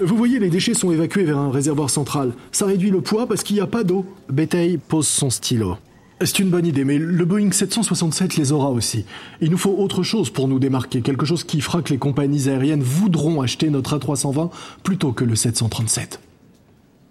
Vous 0.00 0.16
voyez, 0.16 0.38
les 0.38 0.50
déchets 0.50 0.74
sont 0.74 0.90
évacués 0.90 1.24
vers 1.24 1.38
un 1.38 1.50
réservoir 1.50 1.90
central. 1.90 2.32
Ça 2.52 2.64
réduit 2.64 2.90
le 2.90 3.00
poids 3.00 3.26
parce 3.26 3.42
qu'il 3.42 3.56
n'y 3.56 3.62
a 3.62 3.66
pas 3.66 3.84
d'eau. 3.84 4.06
Béteil 4.30 4.78
pose 4.78 5.06
son 5.06 5.30
stylo. 5.30 5.76
C'est 6.24 6.38
une 6.38 6.50
bonne 6.50 6.66
idée, 6.66 6.84
mais 6.84 6.98
le 6.98 7.24
Boeing 7.24 7.50
767 7.50 8.36
les 8.36 8.52
aura 8.52 8.70
aussi. 8.70 9.04
Il 9.40 9.50
nous 9.50 9.58
faut 9.58 9.74
autre 9.76 10.04
chose 10.04 10.30
pour 10.30 10.46
nous 10.46 10.60
démarquer, 10.60 11.02
quelque 11.02 11.26
chose 11.26 11.42
qui 11.42 11.60
fera 11.60 11.82
que 11.82 11.90
les 11.90 11.98
compagnies 11.98 12.48
aériennes 12.48 12.82
voudront 12.82 13.40
acheter 13.40 13.70
notre 13.70 13.98
A320 13.98 14.50
plutôt 14.84 15.12
que 15.12 15.24
le 15.24 15.34
737. 15.34 16.20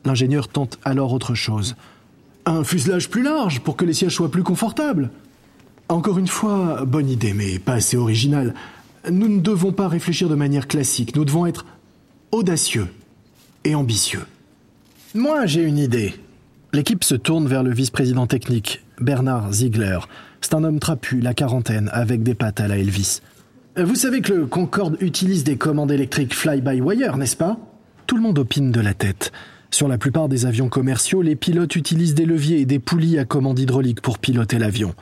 L'ingénieur 0.06 0.48
tente 0.48 0.80
alors 0.86 1.12
autre 1.12 1.36
chose. 1.36 1.76
Un 2.46 2.64
fuselage 2.64 3.10
plus 3.10 3.22
large 3.22 3.60
pour 3.60 3.76
que 3.76 3.84
les 3.84 3.94
sièges 3.94 4.16
soient 4.16 4.32
plus 4.32 4.44
confortables. 4.44 5.12
Encore 5.90 6.18
une 6.18 6.28
fois, 6.28 6.86
bonne 6.86 7.10
idée, 7.10 7.34
mais 7.34 7.60
pas 7.60 7.74
assez 7.74 7.98
originale. 7.98 8.54
Nous 9.10 9.28
ne 9.28 9.42
devons 9.42 9.74
pas 9.74 9.90
réfléchir 9.90 10.30
de 10.30 10.36
manière 10.36 10.70
classique, 10.70 11.18
nous 11.18 11.26
devons 11.26 11.46
être 11.46 11.66
audacieux 12.32 12.88
et 13.66 13.76
ambitieux. 13.76 14.26
Moi, 15.14 15.48
j'ai 15.48 15.64
une 15.64 15.80
idée. 15.80 16.14
L'équipe 16.72 17.04
se 17.04 17.16
tourne 17.16 17.48
vers 17.48 17.64
le 17.64 17.74
vice-président 17.74 18.26
technique, 18.28 18.82
Bernard 19.02 19.52
Ziegler. 19.52 20.00
C'est 20.42 20.54
un 20.54 20.64
homme 20.64 20.80
trapu, 20.80 21.20
la 21.20 21.34
quarantaine, 21.34 21.90
avec 21.92 22.24
des 22.24 22.36
pattes 22.36 22.60
à 22.62 22.68
la 22.68 22.78
Elvis. 22.78 23.22
Vous 23.78 23.96
savez 23.96 24.22
que 24.22 24.34
le 24.34 24.46
Concorde 24.46 24.98
utilise 25.00 25.44
des 25.44 25.56
commandes 25.56 25.92
électriques 25.92 26.34
fly-by-wire, 26.34 27.18
n'est-ce 27.18 27.38
pas? 27.38 27.58
Tout 28.06 28.18
le 28.18 28.24
monde 28.24 28.40
opine 28.40 28.72
de 28.72 28.82
la 28.82 28.94
tête. 28.94 29.32
Sur 29.72 29.88
la 29.88 29.98
plupart 29.98 30.28
des 30.28 30.46
avions 30.46 30.68
commerciaux, 30.68 31.22
les 31.22 31.38
pilotes 31.38 31.76
utilisent 31.78 32.16
des 32.16 32.26
leviers 32.26 32.60
et 32.60 32.66
des 32.66 32.80
poulies 32.80 33.18
à 33.18 33.26
commande 33.26 33.60
hydraulique 33.60 34.02
pour 34.02 34.20
piloter 34.20 34.60
l'avion. 34.60 34.94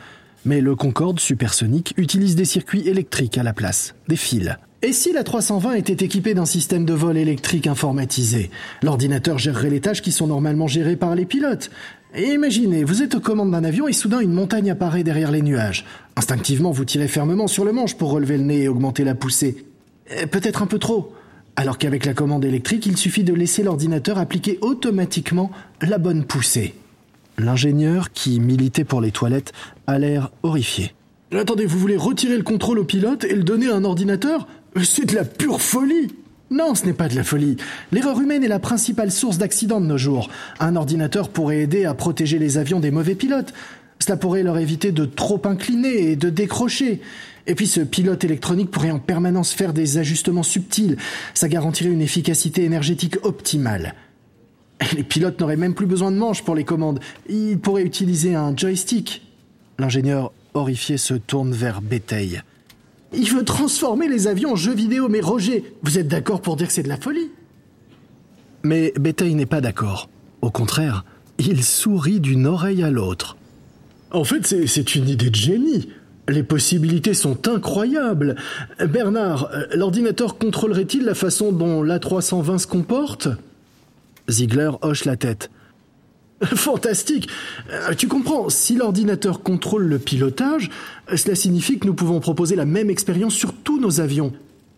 Mais 0.46 0.62
le 0.62 0.75
Concorde 0.75 1.20
supersonique 1.20 1.94
utilise 1.98 2.36
des 2.36 2.46
circuits 2.46 2.88
électriques 2.88 3.38
à 3.38 3.44
la 3.44 3.53
place, 3.53 3.96
des 4.08 4.15
fils. 4.15 4.56
Et 4.82 4.94
si 4.94 5.12
la 5.12 5.24
320 5.24 5.74
était 5.74 6.06
équipée 6.06 6.34
d'un 6.34 6.46
système 6.46 6.86
de 6.86 6.94
vol 6.94 7.18
électrique 7.18 7.68
informatisé? 7.68 8.50
L'ordinateur 8.82 9.38
gérerait 9.38 9.70
les 9.70 9.82
tâches 9.82 10.01
qui 10.01 10.13
sont 10.13 10.27
normalement 10.27 10.68
gérées 10.68 10.96
par 10.96 11.15
les 11.15 11.25
pilotes. 11.25 11.70
Imaginez, 12.18 12.84
vous 12.84 13.04
êtes 13.04 13.13
aux 13.13 13.20
commandes 13.20 13.51
d'un 13.51 13.63
avion 13.63 13.88
et 13.88 13.94
soudain 13.94 14.20
une 14.20 14.34
montagne 14.34 14.72
apparaît 14.72 15.04
derrière 15.04 15.32
les 15.32 15.44
nuages. 15.44 15.86
Instinctivement, 16.16 16.72
vous 16.72 16.84
tirez 16.84 17.08
fermement 17.08 17.46
sur 17.46 17.66
le 17.66 17.72
manche 17.72 17.96
pour 17.96 18.10
relever 18.10 18.38
le 18.38 18.44
nez 18.44 18.63
et 18.63 18.68
augmenter 18.68 19.04
la 19.04 19.13
poussée. 19.13 19.66
Peut-être 20.32 20.63
un 20.63 20.66
peu 20.66 20.80
trop. 20.80 21.13
Alors 21.56 21.78
qu'avec 21.78 22.06
la 22.06 22.16
commande 22.16 22.46
électrique, 22.46 22.88
il 22.88 22.98
suffit 22.98 23.24
de 23.24 23.34
laisser 23.34 23.62
l'ordinateur 23.62 24.18
appliquer 24.18 24.58
automatiquement 24.62 25.51
la 25.82 26.00
bonne 26.00 26.25
poussée. 26.25 26.74
L'ingénieur, 27.38 28.12
qui 28.12 28.39
militait 28.39 28.86
pour 28.86 29.01
les 29.01 29.12
toilettes, 29.12 29.54
a 29.86 30.00
l'air 30.00 30.32
horrifié. 30.42 30.94
Attendez, 31.32 31.68
vous 31.68 31.78
voulez 31.78 31.96
retirer 31.96 32.38
le 32.38 32.44
contrôle 32.44 32.80
au 32.80 32.86
pilote 32.86 33.24
et 33.24 33.36
le 33.36 33.44
donner 33.44 33.70
à 33.70 33.75
un 33.75 33.84
ordinateur? 33.84 34.48
C'est 34.82 35.06
de 35.06 35.16
la 35.16 35.25
pure 35.25 35.62
folie 35.62 36.08
non, 36.51 36.74
ce 36.74 36.86
n'est 36.86 36.94
pas 36.94 37.08
de 37.08 37.15
la 37.15 37.24
folie. 37.24 37.58
L'erreur 37.91 38.20
humaine 38.20 38.44
est 38.44 38.48
la 38.48 38.60
principale 38.60 39.12
source 39.12 39.38
d'accidents 39.38 39.82
de 39.82 39.86
nos 39.86 39.98
jours. 39.98 40.29
Un 40.60 40.75
ordinateur 40.75 41.29
pourrait 41.29 41.60
aider 41.60 41.86
à 41.86 41.94
protéger 41.94 42.39
les 42.39 42.58
avions 42.58 42.79
des 42.79 42.89
mauvais 42.89 43.15
pilotes. 43.15 43.53
Cela 44.00 44.18
pourrait 44.18 44.44
leur 44.44 44.58
éviter 44.58 44.91
de 44.91 45.06
trop 45.06 45.41
incliner 45.46 46.12
et 46.12 46.15
de 46.15 46.29
décrocher. 46.29 47.01
Et 47.46 47.53
puis 47.53 47.68
ce 47.68 47.82
pilote 47.82 48.24
électronique 48.24 48.72
pourrait 48.72 48.91
en 48.91 49.00
permanence 49.00 49.53
faire 49.53 49.74
des 49.74 49.98
ajustements 49.98 50.44
subtils. 50.44 50.98
Ça 51.36 51.50
garantirait 51.50 51.91
une 51.91 52.01
efficacité 52.01 52.63
énergétique 52.63 53.18
optimale. 53.24 53.94
Les 54.96 55.03
pilotes 55.03 55.39
n'auraient 55.39 55.58
même 55.58 55.75
plus 55.75 55.86
besoin 55.86 56.12
de 56.12 56.18
manches 56.18 56.44
pour 56.44 56.56
les 56.56 56.63
commandes. 56.63 57.00
Ils 57.27 57.60
pourraient 57.60 57.84
utiliser 57.84 58.34
un 58.34 58.56
joystick. 58.56 59.22
L'ingénieur 59.77 60.32
horrifié 60.53 60.98
se 60.98 61.13
tourne 61.13 61.51
vers 61.51 61.82
Béteil. 61.82 62.41
Il 63.13 63.30
veut 63.34 63.44
transformer 63.44 64.08
les 64.08 64.28
avions 64.28 64.51
en 64.51 64.56
jeux 64.56 64.75
vidéo, 64.75 65.10
mais 65.10 65.22
Roger, 65.22 65.74
vous 65.84 65.98
êtes 65.98 66.08
d'accord 66.08 66.42
pour 66.42 66.56
dire 66.56 66.68
que 66.68 66.74
c'est 66.74 66.84
de 66.84 66.89
la 66.89 66.98
folie? 66.98 67.32
Mais 68.63 68.94
Béteil 69.00 69.36
n'est 69.36 69.46
pas 69.46 69.62
d'accord. 69.62 70.10
Au 70.42 70.51
contraire, 70.51 71.06
il 71.38 71.63
sourit 71.63 72.20
d'une 72.20 72.46
oreille 72.46 72.84
à 72.84 72.92
l'autre. 72.92 73.38
En 74.12 74.24
fait, 74.24 74.46
c'est 74.68 74.96
une 74.96 75.08
idée 75.08 75.30
de 75.30 75.36
génie. 75.36 75.89
Les 76.28 76.44
possibilités 76.44 77.13
sont 77.13 77.48
incroyables. 77.48 78.36
Bernard, 78.80 79.50
l'ordinateur 79.74 80.38
contrôlerait-il 80.38 81.04
la 81.04 81.16
façon 81.16 81.51
dont 81.51 81.82
l'A320 81.82 82.60
se 82.60 82.68
comporte? 82.68 83.28
Ziegler 84.30 84.72
hoche 84.82 85.06
la 85.06 85.16
tête. 85.16 85.50
Fantastique. 86.55 87.27
Euh, 87.72 87.93
tu 87.96 88.08
comprends, 88.08 88.50
si 88.50 88.75
l'ordinateur 88.75 89.41
contrôle 89.41 89.86
le 89.86 90.00
pilotage, 90.00 90.69
cela 91.13 91.36
signifie 91.36 91.79
que 91.79 91.88
nous 91.88 91.93
pouvons 91.93 92.19
proposer 92.19 92.55
la 92.55 92.65
même 92.65 92.89
expérience 92.89 93.34
sur 93.34 93.53
tous 93.53 93.79
nos 93.79 94.00
avions. 94.00 94.31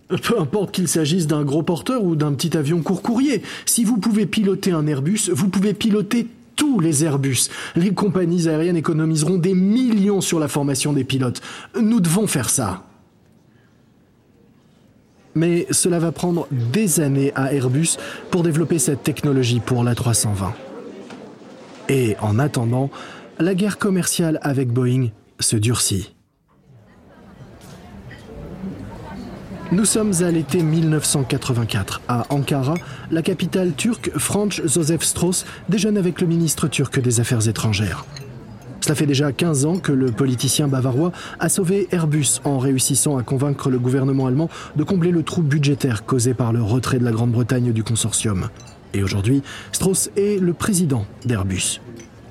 Peu 0.09 0.39
importe 0.39 0.73
qu'il 0.73 0.87
s'agisse 0.87 1.27
d'un 1.27 1.43
gros 1.43 1.63
porteur 1.63 2.03
ou 2.03 2.15
d'un 2.15 2.33
petit 2.33 2.57
avion 2.57 2.81
court 2.81 3.01
courrier. 3.01 3.43
Si 3.65 3.85
vous 3.85 3.97
pouvez 3.97 4.25
piloter 4.25 4.71
un 4.71 4.85
Airbus, 4.87 5.29
vous 5.31 5.47
pouvez 5.47 5.73
piloter 5.73 6.27
tous 6.55 6.79
les 6.79 7.05
Airbus. 7.05 7.49
Les 7.75 7.93
compagnies 7.93 8.47
aériennes 8.47 8.75
économiseront 8.75 9.37
des 9.37 9.53
millions 9.53 10.19
sur 10.19 10.39
la 10.39 10.47
formation 10.47 10.91
des 10.91 11.05
pilotes. 11.05 11.41
Nous 11.79 12.01
devons 12.01 12.27
faire 12.27 12.49
ça. 12.49 12.83
Mais 15.33 15.65
cela 15.71 15.99
va 15.99 16.11
prendre 16.11 16.47
des 16.51 16.99
années 16.99 17.31
à 17.35 17.53
Airbus 17.53 17.97
pour 18.31 18.43
développer 18.43 18.79
cette 18.79 19.03
technologie 19.03 19.61
pour 19.61 19.85
la 19.85 19.95
320. 19.95 20.53
Et 21.91 22.15
en 22.21 22.39
attendant, 22.39 22.89
la 23.37 23.53
guerre 23.53 23.77
commerciale 23.77 24.39
avec 24.43 24.69
Boeing 24.69 25.09
se 25.41 25.57
durcit. 25.57 26.15
Nous 29.73 29.83
sommes 29.83 30.13
à 30.21 30.31
l'été 30.31 30.63
1984. 30.63 32.01
À 32.07 32.27
Ankara, 32.29 32.75
la 33.11 33.21
capitale 33.21 33.73
turque, 33.73 34.09
Franz 34.15 34.61
Josef 34.65 35.03
Strauss 35.03 35.45
déjeune 35.67 35.97
avec 35.97 36.21
le 36.21 36.27
ministre 36.27 36.69
turc 36.69 36.97
des 36.97 37.19
Affaires 37.19 37.49
étrangères. 37.49 38.05
Cela 38.79 38.95
fait 38.95 39.05
déjà 39.05 39.33
15 39.33 39.65
ans 39.65 39.77
que 39.77 39.91
le 39.91 40.13
politicien 40.13 40.69
bavarois 40.69 41.11
a 41.41 41.49
sauvé 41.49 41.89
Airbus 41.91 42.39
en 42.45 42.57
réussissant 42.57 43.17
à 43.17 43.23
convaincre 43.23 43.69
le 43.69 43.79
gouvernement 43.79 44.27
allemand 44.27 44.49
de 44.77 44.83
combler 44.85 45.11
le 45.11 45.23
trou 45.23 45.41
budgétaire 45.41 46.05
causé 46.05 46.33
par 46.33 46.53
le 46.53 46.61
retrait 46.63 46.99
de 46.99 47.03
la 47.03 47.11
Grande-Bretagne 47.11 47.73
du 47.73 47.83
consortium. 47.83 48.47
Et 48.93 49.03
aujourd'hui, 49.03 49.41
Strauss 49.71 50.09
est 50.15 50.39
le 50.41 50.53
président 50.53 51.05
d'Airbus. 51.25 51.79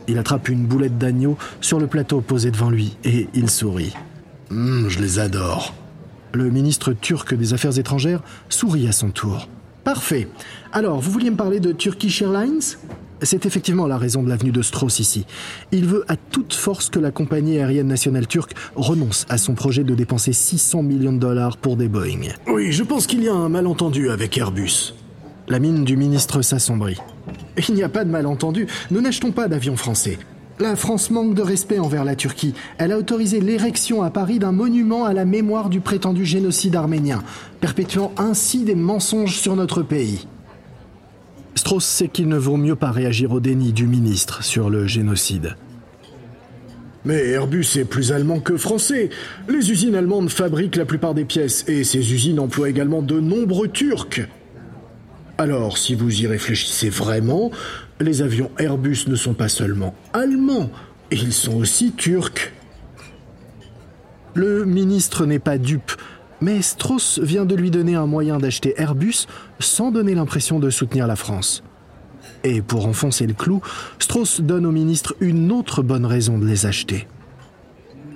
Il 0.08 0.18
attrape 0.18 0.48
une 0.48 0.66
boulette 0.66 0.98
d'agneau 0.98 1.36
sur 1.60 1.78
le 1.78 1.86
plateau 1.86 2.20
posé 2.20 2.50
devant 2.50 2.70
lui 2.70 2.96
et 3.04 3.28
il 3.34 3.48
sourit. 3.48 3.94
Hum, 4.50 4.86
je 4.88 4.98
les 4.98 5.18
adore. 5.18 5.74
Le 6.32 6.50
ministre 6.50 6.92
turc 6.92 7.34
des 7.34 7.54
Affaires 7.54 7.78
étrangères 7.78 8.22
sourit 8.48 8.88
à 8.88 8.92
son 8.92 9.10
tour. 9.10 9.48
Parfait. 9.84 10.28
Alors, 10.72 11.00
vous 11.00 11.10
vouliez 11.10 11.30
me 11.30 11.36
parler 11.36 11.60
de 11.60 11.72
Turkish 11.72 12.22
Airlines? 12.22 12.60
C'est 13.22 13.46
effectivement 13.46 13.86
la 13.86 13.98
raison 13.98 14.22
de 14.22 14.28
l'avenue 14.28 14.52
de 14.52 14.62
Strauss 14.62 14.98
ici. 14.98 15.26
Il 15.72 15.84
veut 15.84 16.04
à 16.08 16.16
toute 16.16 16.54
force 16.54 16.88
que 16.88 16.98
la 16.98 17.10
compagnie 17.10 17.58
aérienne 17.58 17.86
nationale 17.86 18.26
turque 18.26 18.54
renonce 18.76 19.26
à 19.28 19.36
son 19.36 19.54
projet 19.54 19.84
de 19.84 19.94
dépenser 19.94 20.32
600 20.32 20.82
millions 20.82 21.12
de 21.12 21.18
dollars 21.18 21.56
pour 21.56 21.76
des 21.76 21.88
Boeing. 21.88 22.32
Oui, 22.46 22.72
je 22.72 22.82
pense 22.82 23.06
qu'il 23.06 23.22
y 23.22 23.28
a 23.28 23.34
un 23.34 23.48
malentendu 23.48 24.10
avec 24.10 24.38
Airbus. 24.38 24.94
La 25.50 25.58
mine 25.58 25.84
du 25.84 25.96
ministre 25.96 26.42
s'assombrit. 26.42 26.98
Il 27.68 27.74
n'y 27.74 27.82
a 27.82 27.88
pas 27.88 28.04
de 28.04 28.10
malentendu. 28.10 28.68
Nous 28.92 29.00
n'achetons 29.00 29.32
pas 29.32 29.48
d'avions 29.48 29.76
français. 29.76 30.16
La 30.60 30.76
France 30.76 31.10
manque 31.10 31.34
de 31.34 31.42
respect 31.42 31.80
envers 31.80 32.04
la 32.04 32.14
Turquie. 32.14 32.54
Elle 32.78 32.92
a 32.92 32.98
autorisé 32.98 33.40
l'érection 33.40 34.04
à 34.04 34.10
Paris 34.10 34.38
d'un 34.38 34.52
monument 34.52 35.06
à 35.06 35.12
la 35.12 35.24
mémoire 35.24 35.68
du 35.68 35.80
prétendu 35.80 36.24
génocide 36.24 36.76
arménien, 36.76 37.24
perpétuant 37.60 38.12
ainsi 38.16 38.62
des 38.62 38.76
mensonges 38.76 39.38
sur 39.38 39.56
notre 39.56 39.82
pays. 39.82 40.28
Strauss 41.56 41.84
sait 41.84 42.08
qu'il 42.08 42.28
ne 42.28 42.38
vaut 42.38 42.56
mieux 42.56 42.76
pas 42.76 42.92
réagir 42.92 43.32
au 43.32 43.40
déni 43.40 43.72
du 43.72 43.88
ministre 43.88 44.44
sur 44.44 44.70
le 44.70 44.86
génocide. 44.86 45.56
Mais 47.04 47.30
Airbus 47.30 47.66
est 47.76 47.84
plus 47.84 48.12
allemand 48.12 48.38
que 48.38 48.56
français. 48.56 49.10
Les 49.48 49.72
usines 49.72 49.96
allemandes 49.96 50.30
fabriquent 50.30 50.76
la 50.76 50.84
plupart 50.84 51.14
des 51.14 51.24
pièces 51.24 51.64
et 51.66 51.82
ces 51.82 52.12
usines 52.12 52.38
emploient 52.38 52.68
également 52.68 53.02
de 53.02 53.18
nombreux 53.18 53.66
Turcs. 53.66 54.20
Alors, 55.40 55.78
si 55.78 55.94
vous 55.94 56.20
y 56.20 56.26
réfléchissez 56.26 56.90
vraiment, 56.90 57.50
les 57.98 58.20
avions 58.20 58.50
Airbus 58.58 59.06
ne 59.06 59.16
sont 59.16 59.32
pas 59.32 59.48
seulement 59.48 59.94
allemands, 60.12 60.70
ils 61.10 61.32
sont 61.32 61.56
aussi 61.56 61.92
turcs. 61.92 62.52
Le 64.34 64.66
ministre 64.66 65.24
n'est 65.24 65.38
pas 65.38 65.56
dupe, 65.56 65.92
mais 66.42 66.60
Strauss 66.60 67.20
vient 67.22 67.46
de 67.46 67.54
lui 67.54 67.70
donner 67.70 67.94
un 67.94 68.04
moyen 68.04 68.36
d'acheter 68.36 68.74
Airbus 68.76 69.26
sans 69.60 69.90
donner 69.90 70.14
l'impression 70.14 70.58
de 70.58 70.68
soutenir 70.68 71.06
la 71.06 71.16
France. 71.16 71.64
Et 72.44 72.60
pour 72.60 72.84
enfoncer 72.84 73.26
le 73.26 73.32
clou, 73.32 73.62
Strauss 73.98 74.42
donne 74.42 74.66
au 74.66 74.72
ministre 74.72 75.16
une 75.20 75.52
autre 75.52 75.82
bonne 75.82 76.04
raison 76.04 76.36
de 76.36 76.44
les 76.44 76.66
acheter. 76.66 77.08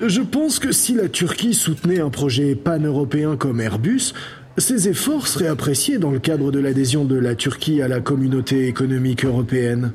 Je 0.07 0.21
pense 0.21 0.59
que 0.59 0.73
si 0.73 0.93
la 0.93 1.09
Turquie 1.09 1.55
soutenait 1.55 2.01
un 2.01 2.11
projet 2.11 2.55
pan-européen 2.55 3.37
comme 3.39 3.63
Airbus, 3.63 4.13
Ces 4.57 4.89
efforts 4.89 5.27
seraient 5.27 5.49
appréciés 5.49 5.99
dans 5.99 6.13
le 6.13 6.21
cadre 6.21 6.53
de 6.53 6.61
l'adhésion 6.61 7.05
de 7.05 7.17
la 7.17 7.35
Turquie 7.35 7.83
à 7.83 7.89
la 7.89 8.01
communauté 8.01 8.69
économique 8.69 9.25
européenne. 9.25 9.93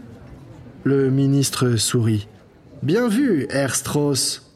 Le 0.84 1.10
ministre 1.10 1.78
sourit. 1.78 2.28
Bien 2.84 3.08
vu, 3.08 3.48
Herr 3.50 3.74
Strauss. 3.74 4.51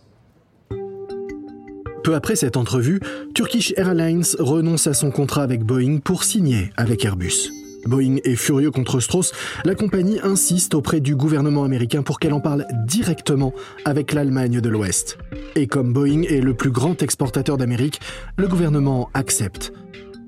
Peu 2.04 2.16
après 2.16 2.36
cette 2.36 2.58
entrevue, 2.58 3.00
Turkish 3.34 3.74
Airlines 3.78 4.26
renonce 4.40 4.88
à 4.88 4.94
son 4.94 5.10
contrat 5.10 5.44
avec 5.44 5.64
Boeing 5.64 6.00
pour 6.00 6.26
signer 6.26 6.72
avec 6.76 7.06
Airbus. 7.06 7.63
Boeing 7.86 8.18
est 8.24 8.36
furieux 8.36 8.72
contre 8.72 9.00
Strauss, 9.00 9.34
la 9.66 9.76
compagnie 9.76 10.20
insiste 10.24 10.74
auprès 10.74 11.00
du 11.00 11.16
gouvernement 11.16 11.64
américain 11.64 12.02
pour 12.02 12.20
qu'elle 12.20 12.34
en 12.34 12.40
parle 12.40 12.66
directement 12.88 13.54
avec 13.86 14.14
l'Allemagne 14.14 14.62
de 14.62 14.70
l'Ouest. 14.70 15.18
Et 15.56 15.68
comme 15.68 15.94
Boeing 15.94 16.24
est 16.24 16.42
le 16.42 16.54
plus 16.54 16.72
grand 16.72 17.02
exportateur 17.02 17.58
d'Amérique, 17.58 18.00
le 18.38 18.48
gouvernement 18.48 19.10
accepte. 19.14 19.74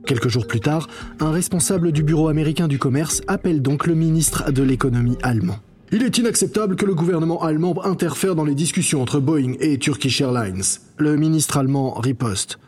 Quelques 0.05 0.29
jours 0.29 0.45
plus 0.45 0.59
tard, 0.59 0.88
un 1.19 1.31
responsable 1.31 1.91
du 1.91 2.03
bureau 2.03 2.27
américain 2.27 2.67
du 2.67 2.77
commerce 2.77 3.24
appelle 3.27 3.62
donc 3.62 3.88
le 3.88 3.95
ministre 3.95 4.51
de 4.51 4.62
l'économie 4.62 5.17
allemand. 5.24 5.57
Il 5.91 6.03
est 6.03 6.17
inacceptable 6.17 6.75
que 6.75 6.85
le 6.85 6.93
gouvernement 6.93 7.41
allemand 7.41 7.83
interfère 7.85 8.35
dans 8.35 8.43
les 8.43 8.55
discussions 8.55 9.01
entre 9.01 9.19
Boeing 9.19 9.53
et 9.59 9.77
Turkish 9.77 10.19
Airlines. 10.21 10.62
Le 10.97 11.15
ministre 11.15 11.57
allemand 11.57 11.93
riposte. 11.93 12.59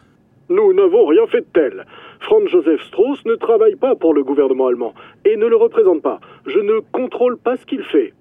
Nous 0.50 0.74
n'avons 0.74 1.08
rien 1.08 1.28
fait 1.28 1.42
de 1.42 1.48
tel. 1.54 1.86
Franz 2.20 2.50
Joseph 2.50 2.82
Strauss 2.88 3.24
ne 3.26 3.36
travaille 3.36 3.76
pas 3.76 3.96
pour 3.96 4.14
le 4.14 4.24
gouvernement 4.24 4.68
allemand 4.68 4.94
et 5.26 5.38
ne 5.38 5.46
le 5.46 5.56
représente 5.56 6.02
pas. 6.02 6.20
Je 6.46 6.60
ne 6.60 6.80
contrôle 6.92 7.38
pas 7.38 7.58
ce 7.58 7.66
qu'il 7.66 7.84
fait. 7.84 8.14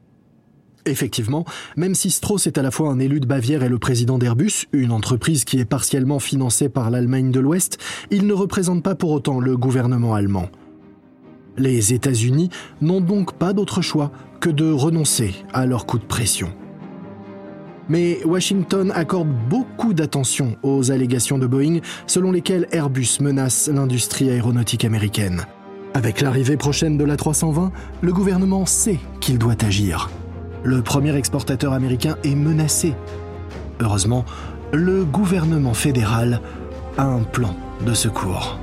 Effectivement, 0.86 1.44
même 1.76 1.96
si 1.96 2.10
Strauss 2.10 2.46
est 2.46 2.58
à 2.58 2.62
la 2.62 2.70
fois 2.70 2.90
un 2.90 3.00
élu 3.00 3.18
de 3.18 3.26
Bavière 3.26 3.64
et 3.64 3.68
le 3.68 3.78
président 3.78 4.18
d'Airbus, 4.18 4.66
une 4.72 4.92
entreprise 4.92 5.44
qui 5.44 5.58
est 5.58 5.64
partiellement 5.64 6.20
financée 6.20 6.68
par 6.68 6.90
l'Allemagne 6.90 7.32
de 7.32 7.40
l'Ouest, 7.40 7.78
il 8.12 8.26
ne 8.26 8.32
représente 8.32 8.84
pas 8.84 8.94
pour 8.94 9.10
autant 9.10 9.40
le 9.40 9.56
gouvernement 9.56 10.14
allemand. 10.14 10.48
Les 11.58 11.92
États-Unis 11.92 12.50
n'ont 12.82 13.00
donc 13.00 13.36
pas 13.36 13.52
d'autre 13.52 13.82
choix 13.82 14.12
que 14.40 14.50
de 14.50 14.70
renoncer 14.70 15.34
à 15.52 15.66
leur 15.66 15.86
coup 15.86 15.98
de 15.98 16.04
pression. 16.04 16.52
Mais 17.88 18.24
Washington 18.24 18.92
accorde 18.94 19.28
beaucoup 19.48 19.94
d'attention 19.94 20.56
aux 20.62 20.90
allégations 20.90 21.38
de 21.38 21.46
Boeing 21.46 21.78
selon 22.06 22.32
lesquelles 22.32 22.66
Airbus 22.72 23.18
menace 23.20 23.68
l'industrie 23.72 24.30
aéronautique 24.30 24.84
américaine. 24.84 25.46
Avec 25.94 26.20
l'arrivée 26.20 26.56
prochaine 26.56 26.98
de 26.98 27.04
la 27.04 27.16
320, 27.16 27.72
le 28.02 28.12
gouvernement 28.12 28.66
sait 28.66 28.98
qu'il 29.20 29.38
doit 29.38 29.64
agir. 29.64 30.10
Le 30.62 30.82
premier 30.82 31.14
exportateur 31.14 31.72
américain 31.72 32.16
est 32.24 32.34
menacé. 32.34 32.94
Heureusement, 33.80 34.24
le 34.72 35.04
gouvernement 35.04 35.74
fédéral 35.74 36.40
a 36.98 37.04
un 37.04 37.22
plan 37.22 37.54
de 37.86 37.94
secours. 37.94 38.58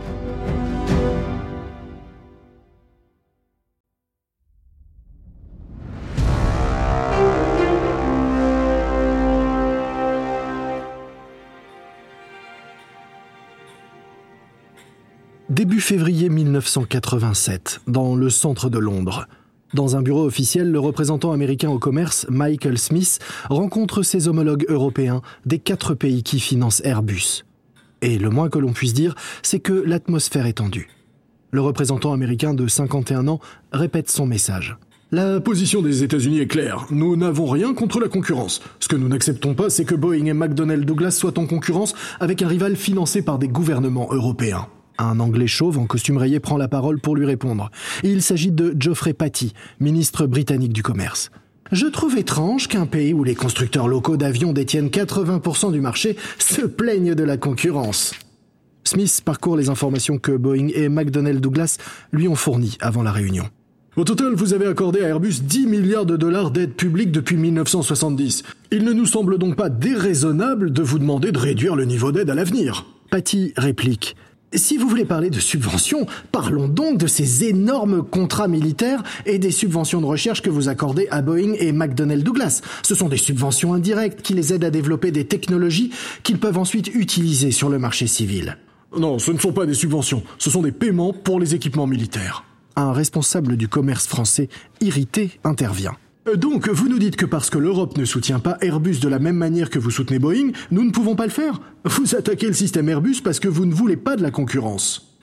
Début 15.64 15.80
février 15.80 16.28
1987, 16.28 17.80
dans 17.88 18.18
le 18.18 18.30
centre 18.30 18.70
de 18.70 18.80
Londres. 18.80 19.30
Dans 19.74 19.96
un 19.96 20.02
bureau 20.02 20.26
officiel, 20.26 20.70
le 20.70 20.78
représentant 20.78 21.32
américain 21.32 21.70
au 21.70 21.80
commerce, 21.80 22.26
Michael 22.30 22.78
Smith, 22.78 23.20
rencontre 23.50 24.04
ses 24.04 24.28
homologues 24.28 24.66
européens 24.68 25.22
des 25.46 25.60
quatre 25.60 25.94
pays 25.94 26.22
qui 26.22 26.42
financent 26.42 26.82
Airbus. 26.84 27.46
Et 28.02 28.20
le 28.20 28.30
moins 28.30 28.50
que 28.50 28.60
l'on 28.60 28.74
puisse 28.74 28.94
dire, 28.94 29.16
c'est 29.42 29.62
que 29.62 29.72
l'atmosphère 29.72 30.48
est 30.48 30.58
tendue. 30.58 30.90
Le 31.52 31.62
représentant 31.62 32.12
américain 32.12 32.54
de 32.54 32.68
51 32.68 33.30
ans 33.30 33.40
répète 33.72 34.12
son 34.12 34.26
message. 34.26 34.76
La 35.14 35.40
position 35.40 35.82
des 35.82 36.04
États-Unis 36.04 36.42
est 36.42 36.48
claire. 36.48 36.88
Nous 36.92 37.16
n'avons 37.16 37.46
rien 37.46 37.74
contre 37.74 38.02
la 38.02 38.10
concurrence. 38.10 38.62
Ce 38.82 38.90
que 38.90 38.98
nous 38.98 39.08
n'acceptons 39.08 39.54
pas, 39.54 39.70
c'est 39.70 39.86
que 39.86 39.96
Boeing 39.96 40.26
et 40.26 40.34
McDonnell 40.34 40.84
Douglas 40.84 41.12
soient 41.12 41.40
en 41.40 41.46
concurrence 41.46 41.96
avec 42.20 42.42
un 42.42 42.50
rival 42.50 42.76
financé 42.76 43.22
par 43.22 43.40
des 43.40 43.48
gouvernements 43.48 44.10
européens. 44.12 44.68
Un 44.98 45.20
Anglais 45.20 45.48
chauve 45.48 45.80
en 45.80 45.86
costume 45.86 46.18
rayé 46.18 46.40
prend 46.40 46.58
la 46.58 46.68
parole 46.68 47.00
pour 47.00 47.16
lui 47.16 47.26
répondre. 47.26 47.72
Il 48.04 48.22
s'agit 48.22 48.52
de 48.52 48.76
Geoffrey 48.78 49.14
Patty, 49.14 49.54
ministre 49.80 50.28
britannique 50.28 50.74
du 50.74 50.84
Commerce. 50.84 51.32
Je 51.72 51.88
trouve 51.88 52.18
étrange 52.18 52.68
qu'un 52.68 52.86
pays 52.86 53.14
où 53.14 53.24
les 53.24 53.36
constructeurs 53.36 53.88
locaux 53.88 54.18
d'avions 54.18 54.54
détiennent 54.54 54.90
80% 54.90 55.72
du 55.72 55.82
marché 55.82 56.16
se 56.38 56.62
plaignent 56.62 57.16
de 57.16 57.24
la 57.24 57.38
concurrence. 57.38 58.14
Smith 58.84 59.22
parcourt 59.26 59.58
les 59.58 59.70
informations 59.70 60.18
que 60.20 60.34
Boeing 60.34 60.68
et 60.76 60.90
McDonnell 60.90 61.42
Douglas 61.42 61.78
lui 62.12 62.28
ont 62.28 62.36
fournies 62.36 62.78
avant 62.80 63.02
la 63.02 63.12
réunion. 63.12 63.46
Au 63.96 64.04
total, 64.04 64.34
vous 64.34 64.54
avez 64.54 64.66
accordé 64.66 65.02
à 65.02 65.08
Airbus 65.08 65.42
10 65.44 65.68
milliards 65.68 66.06
de 66.06 66.18
dollars 66.18 66.52
d'aide 66.52 66.74
publique 66.74 67.12
depuis 67.12 67.38
1970. 67.38 68.44
Il 68.72 68.84
ne 68.84 68.92
nous 68.92 69.06
semble 69.06 69.38
donc 69.38 69.56
pas 69.56 69.70
déraisonnable 69.70 70.74
de 70.74 70.82
vous 70.82 71.00
demander 71.00 71.32
de 71.32 71.38
réduire 71.38 71.76
le 71.76 71.86
niveau 71.86 72.12
d'aide 72.12 72.30
à 72.30 72.36
l'avenir. 72.36 72.86
Patty 73.12 73.54
réplique. 73.56 74.16
Si 74.56 74.78
vous 74.78 74.88
voulez 74.88 75.06
parler 75.06 75.32
de 75.32 75.40
subventions, 75.40 76.06
parlons 76.32 76.68
donc 76.68 77.00
de 77.00 77.08
ces 77.08 77.46
énormes 77.46 78.04
contrats 78.04 78.48
militaires 78.48 79.02
et 79.26 79.40
des 79.40 79.50
subventions 79.50 80.00
de 80.00 80.06
recherche 80.06 80.42
que 80.42 80.50
vous 80.50 80.70
accordez 80.70 81.08
à 81.10 81.22
Boeing 81.22 81.54
et 81.58 81.72
McDonnell 81.72 82.24
Douglas. 82.24 82.62
Ce 82.84 82.94
sont 82.94 83.10
des 83.10 83.18
subventions 83.18 83.74
indirectes 83.74 84.22
qui 84.22 84.34
les 84.34 84.54
aident 84.54 84.66
à 84.66 84.70
développer 84.70 85.12
des 85.12 85.26
technologies 85.26 85.92
qu'ils 86.22 86.38
peuvent 86.38 86.60
ensuite 86.60 86.94
utiliser 86.94 87.52
sur 87.52 87.70
le 87.70 87.80
marché 87.80 88.06
civil. 88.06 88.58
Non, 88.96 89.18
ce 89.18 89.32
ne 89.32 89.40
sont 89.40 89.54
pas 89.54 89.66
des 89.66 89.74
subventions, 89.74 90.22
ce 90.38 90.52
sont 90.52 90.62
des 90.62 90.72
paiements 90.72 91.14
pour 91.14 91.40
les 91.40 91.56
équipements 91.56 91.88
militaires. 91.88 92.44
Un 92.76 92.92
responsable 92.92 93.58
du 93.58 93.68
commerce 93.68 94.06
français, 94.06 94.50
irrité, 94.82 95.32
intervient. 95.44 95.96
Euh, 96.28 96.36
donc, 96.36 96.70
vous 96.70 96.88
nous 96.88 97.00
dites 97.00 97.16
que 97.16 97.26
parce 97.26 97.50
que 97.50 97.58
l'Europe 97.58 97.98
ne 97.98 98.06
soutient 98.06 98.40
pas 98.40 98.58
Airbus 98.62 99.00
de 99.00 99.08
la 99.08 99.20
même 99.20 99.36
manière 99.36 99.70
que 99.70 99.80
vous 99.80 99.92
soutenez 99.92 100.20
Boeing, 100.20 100.52
nous 100.72 100.84
ne 100.84 100.92
pouvons 100.92 101.16
pas 101.16 101.26
le 101.26 101.32
faire 101.32 101.60
Vous 101.84 102.16
attaquez 102.16 102.48
le 102.48 102.54
système 102.54 102.90
Airbus 102.90 103.22
parce 103.24 103.40
que 103.40 103.48
vous 103.48 103.66
ne 103.66 103.74
voulez 103.74 103.98
pas 103.98 104.16
de 104.16 104.24
la 104.24 104.32
concurrence. 104.32 105.18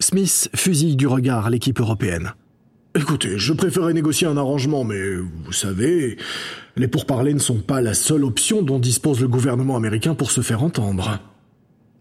Smith 0.00 0.48
fusille 0.54 0.96
du 0.96 1.06
regard 1.06 1.50
l'équipe 1.50 1.80
européenne. 1.80 2.32
Écoutez, 2.94 3.38
je 3.38 3.52
préférerais 3.52 3.92
négocier 3.92 4.26
un 4.26 4.36
arrangement, 4.36 4.82
mais 4.82 5.16
vous 5.16 5.52
savez, 5.52 6.16
les 6.76 6.88
pourparlers 6.88 7.34
ne 7.34 7.38
sont 7.38 7.60
pas 7.60 7.80
la 7.80 7.94
seule 7.94 8.24
option 8.24 8.62
dont 8.62 8.78
dispose 8.78 9.20
le 9.20 9.28
gouvernement 9.28 9.76
américain 9.76 10.14
pour 10.14 10.30
se 10.30 10.40
faire 10.40 10.62
entendre. 10.62 11.20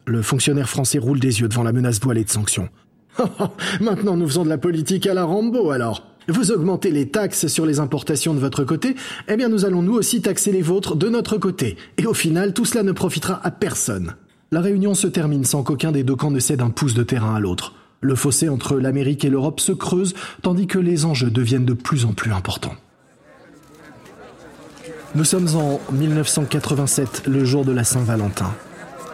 Le 0.06 0.22
fonctionnaire 0.22 0.70
français 0.70 1.00
roule 1.00 1.20
des 1.20 1.41
yeux 1.41 1.50
devant 1.50 1.63
la 1.63 1.74
menace 1.74 2.00
voilée 2.00 2.24
de 2.24 2.30
sanctions. 2.30 2.70
Maintenant, 3.82 4.15
nous 4.15 4.28
faisons 4.28 4.46
de 4.46 4.50
la 4.50 4.58
politique 4.58 5.06
à 5.08 5.13
la 5.13 5.26
Rambo, 5.26 5.72
alors. 5.72 6.07
Vous 6.30 6.52
augmentez 6.52 6.92
les 6.92 7.08
taxes 7.08 7.48
sur 7.48 7.66
les 7.66 7.80
importations 7.80 8.34
de 8.34 8.40
votre 8.40 8.66
côté, 8.66 8.96
eh 9.30 9.38
bien 9.38 9.48
nous 9.48 9.63
allons 9.63 9.82
nous 9.82 9.94
aussi 9.94 10.22
taxer 10.22 10.52
les 10.52 10.62
vôtres 10.62 10.96
de 10.96 11.08
notre 11.08 11.38
côté. 11.38 11.78
Et 11.98 12.06
au 12.06 12.13
final, 12.13 12.54
tout 12.54 12.66
cela 12.66 12.84
ne 12.84 12.92
profitera 12.92 13.40
à 13.44 13.52
personne. 13.52 14.16
La 14.52 14.60
réunion 14.60 14.94
se 14.94 15.08
termine 15.08 15.46
sans 15.46 15.63
qu'aucun 15.63 15.94
des 15.94 16.04
deux 16.04 16.16
camps 16.16 16.32
ne 16.32 16.40
cède 16.40 16.62
un 16.62 16.70
pouce 16.70 16.94
de 16.94 17.04
terrain 17.04 17.36
à 17.36 17.40
l'autre. 17.40 17.76
Le 18.02 18.16
fossé 18.16 18.50
entre 18.50 18.78
l'Amérique 18.78 19.24
et 19.24 19.30
l'Europe 19.30 19.60
se 19.62 19.72
creuse, 19.72 20.13
tandis 20.42 20.68
que 20.68 20.80
les 20.80 21.06
enjeux 21.06 21.32
deviennent 21.32 21.66
de 21.66 21.74
plus 21.74 22.06
en 22.06 22.12
plus 22.12 22.32
importants. 22.32 22.76
Nous 25.16 25.24
sommes 25.24 25.56
en 25.56 25.80
1987, 25.94 27.24
le 27.28 27.46
jour 27.46 27.63
de 27.63 27.72
la 27.72 27.84
Saint-Valentin. 27.84 28.54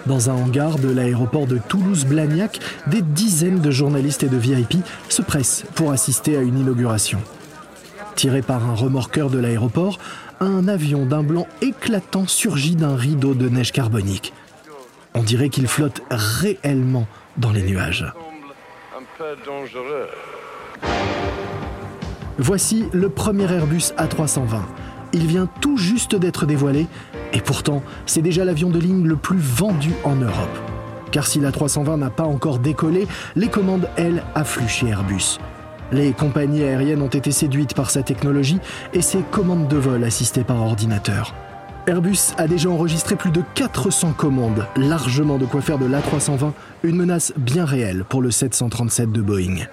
Dans 0.05 0.29
un 0.29 0.33
hangar 0.33 0.79
de 0.79 0.89
l'aéroport 0.89 1.47
de 1.47 1.57
Toulouse-Blagnac, 1.57 2.59
des 2.87 3.01
dizaines 3.01 3.61
de 3.61 3.71
journalistes 3.71 4.23
et 4.23 4.27
de 4.27 4.37
VIP 4.37 4.75
se 5.07 5.21
pressent 5.21 5.63
pour 5.75 5.91
assister 5.91 6.35
à 6.35 6.41
une 6.41 6.59
inauguration. 6.59 7.19
Tiré 8.15 8.41
par 8.41 8.69
un 8.69 8.75
remorqueur 8.75 9.29
de 9.29 9.39
l'aéroport, 9.39 9.99
un 10.41 10.67
avion 10.67 11.05
d'un 11.05 11.23
blanc 11.23 11.47
éclatant 11.61 12.27
surgit 12.27 12.75
d'un 12.75 12.95
rideau 12.95 13.33
de 13.33 13.47
neige 13.47 13.71
carbonique. 13.71 14.33
On 15.13 15.23
dirait 15.23 15.49
qu'il 15.49 15.67
flotte 15.67 16.01
réellement 16.09 17.07
dans 17.37 17.51
les 17.51 17.63
nuages. 17.63 18.05
Voici 22.37 22.85
le 22.91 23.09
premier 23.09 23.51
Airbus 23.51 23.93
A320. 23.97 24.61
Il 25.13 25.27
vient 25.27 25.47
tout 25.61 25.77
juste 25.77 26.15
d'être 26.15 26.45
dévoilé 26.45 26.87
et 27.33 27.41
pourtant, 27.41 27.81
c'est 28.05 28.21
déjà 28.21 28.45
l'avion 28.45 28.69
de 28.69 28.79
ligne 28.79 29.05
le 29.05 29.15
plus 29.15 29.39
vendu 29.39 29.91
en 30.03 30.15
Europe. 30.15 30.59
Car 31.11 31.27
si 31.27 31.39
la 31.39 31.51
320 31.51 31.97
n'a 31.97 32.09
pas 32.09 32.23
encore 32.23 32.59
décollé, 32.59 33.07
les 33.35 33.47
commandes, 33.47 33.89
elles, 33.97 34.23
affluent 34.35 34.67
chez 34.67 34.87
Airbus. 34.87 35.39
Les 35.91 36.11
compagnies 36.11 36.63
aériennes 36.63 37.01
ont 37.01 37.07
été 37.07 37.31
séduites 37.31 37.75
par 37.75 37.91
sa 37.91 38.01
technologie 38.01 38.59
et 38.93 39.01
ses 39.01 39.19
commandes 39.19 39.67
de 39.67 39.77
vol 39.77 40.03
assistées 40.03 40.43
par 40.43 40.61
ordinateur. 40.61 41.35
Airbus 41.85 42.33
a 42.37 42.47
déjà 42.47 42.69
enregistré 42.69 43.15
plus 43.15 43.31
de 43.31 43.43
400 43.55 44.13
commandes, 44.13 44.65
largement 44.77 45.37
de 45.37 45.45
quoi 45.45 45.61
faire 45.61 45.77
de 45.77 45.85
l'A320 45.85 46.53
une 46.83 46.95
menace 46.95 47.33
bien 47.37 47.65
réelle 47.65 48.05
pour 48.07 48.21
le 48.21 48.31
737 48.31 49.11
de 49.11 49.21
Boeing. 49.21 49.65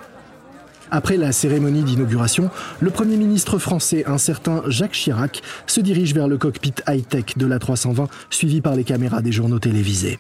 Après 0.93 1.17
la 1.17 1.31
cérémonie 1.31 1.85
d'inauguration, 1.85 2.51
le 2.81 2.91
Premier 2.91 3.17
ministre 3.17 3.59
français, 3.59 4.05
un 4.07 4.19
certain 4.19 4.63
Jacques 4.67 4.93
Chirac, 4.93 5.41
se 5.67 5.81
dirige 5.81 6.15
vers 6.15 6.27
le 6.27 6.37
cockpit 6.37 6.75
high-tech 6.89 7.37
de 7.37 7.47
la 7.47 7.61
320, 7.61 8.09
suivi 8.29 8.61
par 8.61 8.75
les 8.75 8.83
caméras 8.83 9.23
des 9.23 9.31
journaux 9.31 9.61
télévisés. 9.61 10.19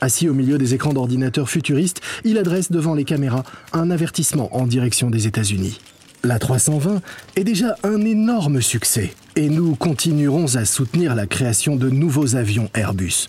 Assis 0.00 0.28
au 0.28 0.34
milieu 0.34 0.56
des 0.56 0.74
écrans 0.74 0.94
d'ordinateurs 0.94 1.50
futuristes, 1.50 2.00
il 2.24 2.38
adresse 2.38 2.72
devant 2.72 2.94
les 2.94 3.04
caméras 3.04 3.42
un 3.72 3.90
avertissement 3.90 4.48
en 4.56 4.66
direction 4.66 5.10
des 5.10 5.26
États-Unis. 5.26 5.78
La 6.24 6.38
320 6.38 7.02
est 7.36 7.44
déjà 7.44 7.76
un 7.82 8.00
énorme 8.00 8.62
succès 8.62 9.12
et 9.36 9.48
nous 9.48 9.74
continuerons 9.74 10.56
à 10.56 10.64
soutenir 10.64 11.14
la 11.14 11.26
création 11.26 11.76
de 11.76 11.90
nouveaux 11.90 12.34
avions 12.34 12.70
Airbus. 12.74 13.28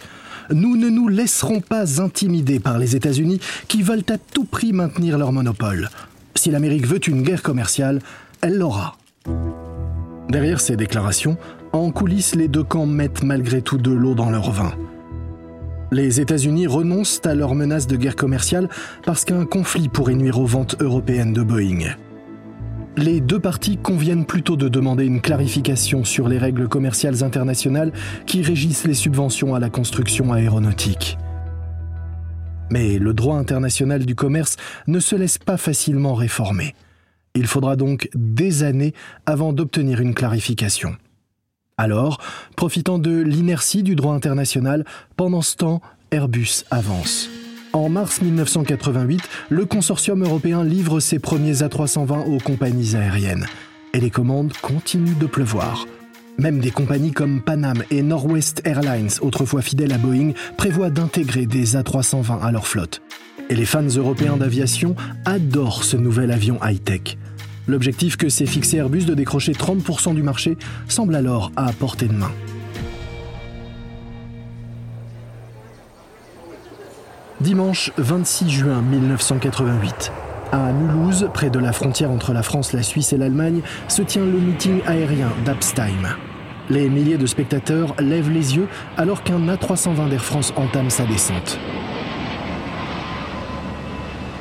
Nous 0.51 0.77
ne 0.77 0.89
nous 0.89 1.07
laisserons 1.07 1.61
pas 1.61 2.01
intimider 2.01 2.59
par 2.59 2.79
les 2.79 2.95
États-Unis 2.95 3.39
qui 3.67 3.83
veulent 3.83 4.05
à 4.09 4.17
tout 4.17 4.45
prix 4.45 4.73
maintenir 4.73 5.17
leur 5.17 5.31
monopole. 5.31 5.89
Si 6.35 6.51
l'Amérique 6.51 6.87
veut 6.87 6.99
une 7.07 7.23
guerre 7.23 7.43
commerciale, 7.43 7.99
elle 8.41 8.57
l'aura. 8.57 8.97
Derrière 10.29 10.61
ces 10.61 10.75
déclarations, 10.75 11.37
en 11.73 11.91
coulisses, 11.91 12.35
les 12.35 12.47
deux 12.47 12.63
camps 12.63 12.85
mettent 12.85 13.23
malgré 13.23 13.61
tout 13.61 13.77
de 13.77 13.91
l'eau 13.91 14.15
dans 14.15 14.29
leur 14.29 14.51
vin. 14.51 14.73
Les 15.91 16.21
États-Unis 16.21 16.67
renoncent 16.67 17.21
à 17.25 17.33
leur 17.33 17.55
menace 17.55 17.87
de 17.87 17.95
guerre 17.95 18.15
commerciale 18.15 18.69
parce 19.05 19.25
qu'un 19.25 19.45
conflit 19.45 19.89
pourrait 19.89 20.13
nuire 20.13 20.39
aux 20.39 20.45
ventes 20.45 20.75
européennes 20.79 21.33
de 21.33 21.41
Boeing 21.41 21.95
les 22.99 23.21
deux 23.21 23.39
parties 23.39 23.77
conviennent 23.77 24.25
plutôt 24.25 24.57
de 24.57 24.67
demander 24.67 25.05
une 25.05 25.21
clarification 25.21 26.03
sur 26.03 26.27
les 26.27 26.37
règles 26.37 26.67
commerciales 26.67 27.23
internationales 27.23 27.91
qui 28.25 28.41
régissent 28.41 28.85
les 28.85 28.93
subventions 28.93 29.55
à 29.55 29.59
la 29.59 29.69
construction 29.69 30.33
aéronautique. 30.33 31.17
Mais 32.69 32.99
le 32.99 33.13
droit 33.13 33.37
international 33.37 34.05
du 34.05 34.15
commerce 34.15 34.57
ne 34.87 34.99
se 34.99 35.15
laisse 35.15 35.37
pas 35.37 35.57
facilement 35.57 36.13
réformer. 36.13 36.75
Il 37.35 37.47
faudra 37.47 37.75
donc 37.75 38.09
des 38.15 38.63
années 38.63 38.93
avant 39.25 39.53
d'obtenir 39.53 40.01
une 40.01 40.13
clarification. 40.13 40.95
Alors, 41.77 42.19
profitant 42.57 42.99
de 42.99 43.21
l'inertie 43.21 43.83
du 43.83 43.95
droit 43.95 44.13
international, 44.13 44.85
pendant 45.15 45.41
ce 45.41 45.55
temps, 45.55 45.81
Airbus 46.11 46.65
avance. 46.71 47.29
En 47.71 47.87
mars 47.87 48.21
1988, 48.21 49.21
le 49.49 49.65
consortium 49.65 50.23
européen 50.23 50.63
livre 50.63 50.99
ses 50.99 51.19
premiers 51.19 51.61
A320 51.61 52.25
aux 52.25 52.39
compagnies 52.39 52.95
aériennes. 52.95 53.45
Et 53.93 53.99
les 53.99 54.09
commandes 54.09 54.53
continuent 54.61 55.17
de 55.17 55.27
pleuvoir. 55.27 55.85
Même 56.39 56.59
des 56.59 56.71
compagnies 56.71 57.11
comme 57.11 57.41
Panam 57.41 57.83
et 57.91 58.01
Northwest 58.01 58.61
Airlines, 58.63 59.09
autrefois 59.19 59.61
fidèles 59.61 59.91
à 59.91 59.97
Boeing, 59.97 60.31
prévoient 60.55 60.89
d'intégrer 60.89 61.45
des 61.45 61.75
A320 61.75 62.41
à 62.41 62.51
leur 62.53 62.65
flotte. 62.65 63.01
Et 63.49 63.55
les 63.55 63.65
fans 63.65 63.81
européens 63.81 64.37
d'aviation 64.37 64.95
adorent 65.25 65.83
ce 65.83 65.97
nouvel 65.97 66.31
avion 66.31 66.57
high-tech. 66.63 67.17
L'objectif 67.67 68.15
que 68.15 68.29
s'est 68.29 68.45
fixé 68.45 68.77
Airbus 68.77 69.03
de 69.03 69.15
décrocher 69.15 69.51
30% 69.51 70.15
du 70.15 70.23
marché 70.23 70.57
semble 70.87 71.15
alors 71.15 71.51
à 71.57 71.73
portée 71.73 72.07
de 72.07 72.13
main. 72.13 72.31
Dimanche 77.41 77.91
26 77.97 78.49
juin 78.49 78.81
1988. 78.81 80.13
À 80.53 80.71
Mulhouse, 80.71 81.29
près 81.33 81.49
de 81.49 81.59
la 81.59 81.73
frontière 81.73 82.11
entre 82.11 82.31
la 82.31 82.43
France, 82.43 82.71
la 82.71 82.81
Suisse 82.81 83.11
et 83.11 83.17
l'Allemagne, 83.17 83.61
se 83.89 84.01
tient 84.01 84.25
le 84.25 84.39
meeting 84.39 84.81
aérien 84.87 85.31
d'Abstheim. 85.45 86.15
Les 86.69 86.87
milliers 86.87 87.17
de 87.17 87.25
spectateurs 87.25 87.95
lèvent 87.99 88.29
les 88.29 88.55
yeux 88.55 88.67
alors 88.95 89.23
qu'un 89.23 89.39
A320 89.39 90.09
d'Air 90.09 90.23
France 90.23 90.53
entame 90.55 90.91
sa 90.91 91.05
descente. 91.05 91.59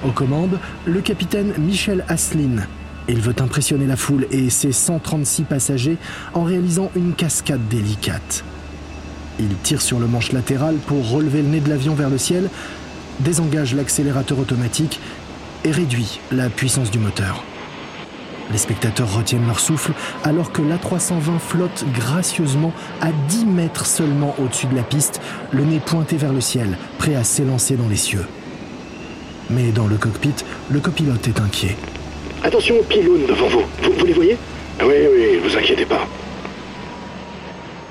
Aux 0.06 0.12
commandes, 0.12 0.58
le 0.84 1.00
capitaine 1.00 1.54
Michel 1.58 2.04
Asselin. 2.06 2.66
Il 3.08 3.20
veut 3.20 3.34
impressionner 3.40 3.86
la 3.86 3.96
foule 3.96 4.26
et 4.30 4.50
ses 4.50 4.72
136 4.72 5.44
passagers 5.44 5.96
en 6.34 6.44
réalisant 6.44 6.90
une 6.94 7.14
cascade 7.14 7.66
délicate. 7.68 8.44
Il 9.40 9.56
tire 9.62 9.80
sur 9.80 9.98
le 9.98 10.06
manche 10.06 10.32
latéral 10.32 10.76
pour 10.86 11.10
relever 11.10 11.40
le 11.40 11.48
nez 11.48 11.60
de 11.60 11.70
l'avion 11.70 11.94
vers 11.94 12.10
le 12.10 12.18
ciel, 12.18 12.50
désengage 13.20 13.74
l'accélérateur 13.74 14.38
automatique 14.38 15.00
et 15.64 15.70
réduit 15.70 16.20
la 16.30 16.50
puissance 16.50 16.90
du 16.90 16.98
moteur. 16.98 17.42
Les 18.50 18.58
spectateurs 18.58 19.14
retiennent 19.14 19.46
leur 19.46 19.60
souffle 19.60 19.92
alors 20.24 20.52
que 20.52 20.62
l'A320 20.62 21.38
flotte 21.38 21.84
gracieusement 21.92 22.72
à 23.00 23.08
10 23.28 23.44
mètres 23.46 23.86
seulement 23.86 24.34
au-dessus 24.38 24.66
de 24.66 24.76
la 24.76 24.82
piste, 24.82 25.20
le 25.52 25.64
nez 25.64 25.80
pointé 25.80 26.16
vers 26.16 26.32
le 26.32 26.40
ciel, 26.40 26.78
prêt 26.98 27.14
à 27.14 27.24
s'élancer 27.24 27.76
dans 27.76 27.88
les 27.88 27.96
cieux. 27.96 28.26
Mais 29.50 29.70
dans 29.70 29.86
le 29.86 29.96
cockpit, 29.96 30.34
le 30.70 30.80
copilote 30.80 31.26
est 31.28 31.40
inquiet. 31.40 31.76
Attention 32.42 32.76
aux 32.78 32.84
pylônes 32.84 33.26
devant 33.26 33.48
vous. 33.48 33.64
vous. 33.82 33.92
Vous 33.98 34.06
les 34.06 34.12
voyez? 34.12 34.36
Oui, 34.80 34.94
oui, 35.12 35.40
vous 35.42 35.56
inquiétez 35.56 35.84
pas. 35.84 36.06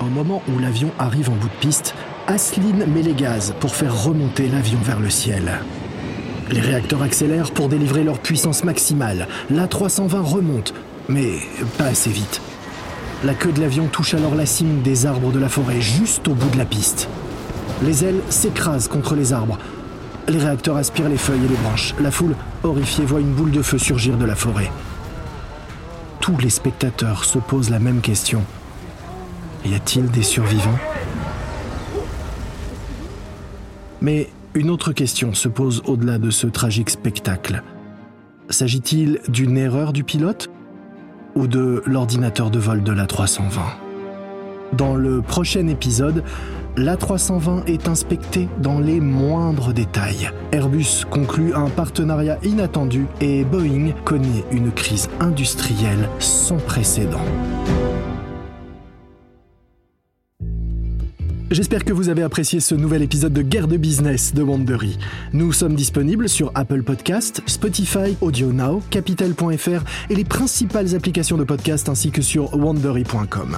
Au 0.00 0.06
moment 0.06 0.42
où 0.48 0.58
l'avion 0.58 0.90
arrive 0.98 1.28
en 1.30 1.34
bout 1.34 1.48
de 1.48 1.60
piste, 1.60 1.94
Asseline 2.26 2.84
met 2.86 3.02
les 3.02 3.14
gaz 3.14 3.54
pour 3.60 3.74
faire 3.74 4.04
remonter 4.04 4.48
l'avion 4.48 4.78
vers 4.82 5.00
le 5.00 5.10
ciel. 5.10 5.60
Les 6.50 6.60
réacteurs 6.60 7.02
accélèrent 7.02 7.50
pour 7.50 7.68
délivrer 7.68 8.04
leur 8.04 8.18
puissance 8.18 8.64
maximale. 8.64 9.28
L'A320 9.52 10.20
remonte, 10.20 10.74
mais 11.08 11.32
pas 11.76 11.86
assez 11.86 12.10
vite. 12.10 12.40
La 13.24 13.34
queue 13.34 13.52
de 13.52 13.60
l'avion 13.60 13.86
touche 13.86 14.14
alors 14.14 14.34
la 14.34 14.46
cime 14.46 14.80
des 14.82 15.04
arbres 15.04 15.32
de 15.32 15.38
la 15.38 15.48
forêt, 15.48 15.80
juste 15.80 16.28
au 16.28 16.34
bout 16.34 16.48
de 16.50 16.58
la 16.58 16.64
piste. 16.64 17.08
Les 17.82 18.04
ailes 18.04 18.20
s'écrasent 18.30 18.88
contre 18.88 19.14
les 19.14 19.32
arbres. 19.32 19.58
Les 20.28 20.38
réacteurs 20.38 20.76
aspirent 20.76 21.08
les 21.08 21.16
feuilles 21.16 21.44
et 21.44 21.48
les 21.48 21.56
branches. 21.56 21.94
La 22.00 22.10
foule, 22.10 22.34
horrifiée, 22.62 23.04
voit 23.04 23.20
une 23.20 23.32
boule 23.32 23.50
de 23.50 23.62
feu 23.62 23.78
surgir 23.78 24.16
de 24.16 24.24
la 24.24 24.34
forêt. 24.34 24.70
Tous 26.20 26.36
les 26.38 26.50
spectateurs 26.50 27.24
se 27.24 27.38
posent 27.38 27.70
la 27.70 27.78
même 27.78 28.00
question. 28.00 28.42
Y 29.64 29.74
a-t-il 29.74 30.10
des 30.10 30.22
survivants? 30.22 30.78
Mais 34.00 34.28
une 34.54 34.70
autre 34.70 34.92
question 34.92 35.34
se 35.34 35.48
pose 35.48 35.82
au-delà 35.86 36.18
de 36.18 36.30
ce 36.30 36.46
tragique 36.46 36.90
spectacle. 36.90 37.62
S'agit-il 38.48 39.20
d'une 39.28 39.58
erreur 39.58 39.92
du 39.92 40.04
pilote 40.04 40.48
ou 41.34 41.46
de 41.46 41.82
l'ordinateur 41.86 42.50
de 42.50 42.58
vol 42.58 42.82
de 42.82 42.92
la 42.92 43.06
320 43.06 43.60
Dans 44.72 44.94
le 44.94 45.20
prochain 45.20 45.66
épisode, 45.68 46.24
la 46.76 46.96
320 46.96 47.64
est 47.66 47.88
inspectée 47.88 48.48
dans 48.62 48.78
les 48.78 49.00
moindres 49.00 49.72
détails. 49.72 50.30
Airbus 50.52 51.04
conclut 51.10 51.52
un 51.54 51.68
partenariat 51.68 52.38
inattendu 52.42 53.06
et 53.20 53.44
Boeing 53.44 53.92
connaît 54.04 54.44
une 54.50 54.70
crise 54.70 55.08
industrielle 55.20 56.08
sans 56.18 56.58
précédent. 56.58 57.24
J'espère 61.50 61.86
que 61.86 61.94
vous 61.94 62.10
avez 62.10 62.22
apprécié 62.22 62.60
ce 62.60 62.74
nouvel 62.74 63.02
épisode 63.02 63.32
de 63.32 63.40
Guerre 63.40 63.68
de 63.68 63.78
business 63.78 64.34
de 64.34 64.42
Wandery. 64.42 64.98
Nous 65.32 65.52
sommes 65.52 65.74
disponibles 65.74 66.28
sur 66.28 66.52
Apple 66.54 66.82
Podcast, 66.82 67.40
Spotify, 67.46 68.18
Audio 68.20 68.52
Now, 68.52 68.82
Capital.fr 68.90 69.82
et 70.10 70.14
les 70.14 70.24
principales 70.24 70.94
applications 70.94 71.38
de 71.38 71.44
podcast 71.44 71.88
ainsi 71.88 72.10
que 72.10 72.20
sur 72.20 72.54
wandery.com. 72.54 73.56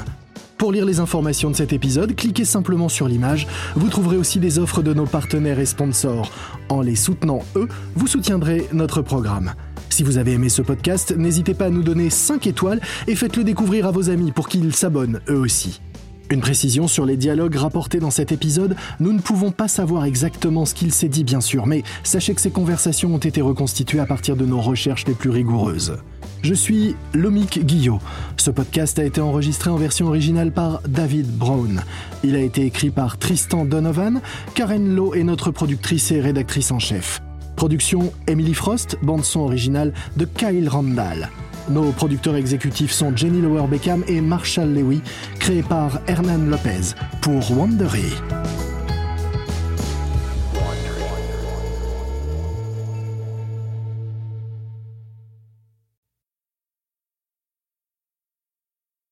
Pour 0.56 0.70
lire 0.70 0.84
les 0.84 1.00
informations 1.00 1.50
de 1.50 1.56
cet 1.56 1.72
épisode, 1.72 2.14
cliquez 2.14 2.44
simplement 2.44 2.88
sur 2.88 3.08
l'image. 3.08 3.48
Vous 3.74 3.88
trouverez 3.88 4.18
aussi 4.18 4.38
des 4.38 4.60
offres 4.60 4.82
de 4.82 4.94
nos 4.94 5.06
partenaires 5.06 5.58
et 5.58 5.66
sponsors. 5.66 6.30
En 6.68 6.82
les 6.82 6.94
soutenant, 6.94 7.40
eux, 7.56 7.66
vous 7.96 8.06
soutiendrez 8.06 8.68
notre 8.72 9.02
programme. 9.02 9.54
Si 9.88 10.04
vous 10.04 10.16
avez 10.16 10.34
aimé 10.34 10.48
ce 10.48 10.62
podcast, 10.62 11.12
n'hésitez 11.16 11.54
pas 11.54 11.66
à 11.66 11.70
nous 11.70 11.82
donner 11.82 12.08
5 12.08 12.46
étoiles 12.46 12.80
et 13.08 13.16
faites-le 13.16 13.42
découvrir 13.42 13.86
à 13.86 13.90
vos 13.90 14.10
amis 14.10 14.30
pour 14.30 14.48
qu'ils 14.48 14.76
s'abonnent 14.76 15.20
eux 15.28 15.38
aussi. 15.38 15.80
Une 16.30 16.40
précision 16.40 16.86
sur 16.86 17.06
les 17.06 17.16
dialogues 17.16 17.56
rapportés 17.56 17.98
dans 17.98 18.12
cet 18.12 18.30
épisode, 18.30 18.76
nous 19.00 19.12
ne 19.12 19.18
pouvons 19.18 19.50
pas 19.50 19.66
savoir 19.66 20.04
exactement 20.04 20.64
ce 20.64 20.76
qu'il 20.76 20.92
s'est 20.92 21.08
dit 21.08 21.24
bien 21.24 21.40
sûr, 21.40 21.66
mais 21.66 21.82
sachez 22.04 22.34
que 22.34 22.40
ces 22.40 22.52
conversations 22.52 23.12
ont 23.12 23.18
été 23.18 23.40
reconstituées 23.40 23.98
à 23.98 24.06
partir 24.06 24.36
de 24.36 24.46
nos 24.46 24.60
recherches 24.60 25.06
les 25.08 25.14
plus 25.14 25.30
rigoureuses. 25.30 25.96
Je 26.42 26.54
suis 26.54 26.94
Lomik 27.14 27.66
Guillot. 27.66 27.98
Ce 28.36 28.52
podcast 28.52 29.00
a 29.00 29.04
été 29.04 29.20
enregistré 29.20 29.70
en 29.70 29.76
version 29.76 30.06
originale 30.06 30.52
par 30.52 30.80
David 30.86 31.26
Brown. 31.26 31.82
Il 32.22 32.36
a 32.36 32.40
été 32.40 32.64
écrit 32.64 32.90
par 32.90 33.18
Tristan 33.18 33.64
Donovan. 33.64 34.20
Karen 34.54 34.94
Lowe 34.94 35.14
est 35.14 35.24
notre 35.24 35.50
productrice 35.50 36.12
et 36.12 36.20
rédactrice 36.20 36.70
en 36.70 36.78
chef. 36.78 37.20
Production 37.56 38.12
Emily 38.28 38.54
Frost, 38.54 38.96
bande 39.02 39.24
son 39.24 39.40
originale 39.40 39.92
de 40.16 40.26
Kyle 40.26 40.68
Randall. 40.68 41.28
Nos 41.70 41.92
producteurs 41.92 42.34
exécutifs 42.34 42.90
sont 42.90 43.16
Jenny 43.16 43.40
Lower 43.40 43.68
Beckham 43.68 44.02
et 44.08 44.20
Marshall 44.20 44.74
Lewy, 44.74 45.02
créés 45.38 45.62
par 45.62 46.00
Hernan 46.08 46.48
Lopez 46.48 46.94
pour 47.20 47.56
Wandery. 47.56 48.12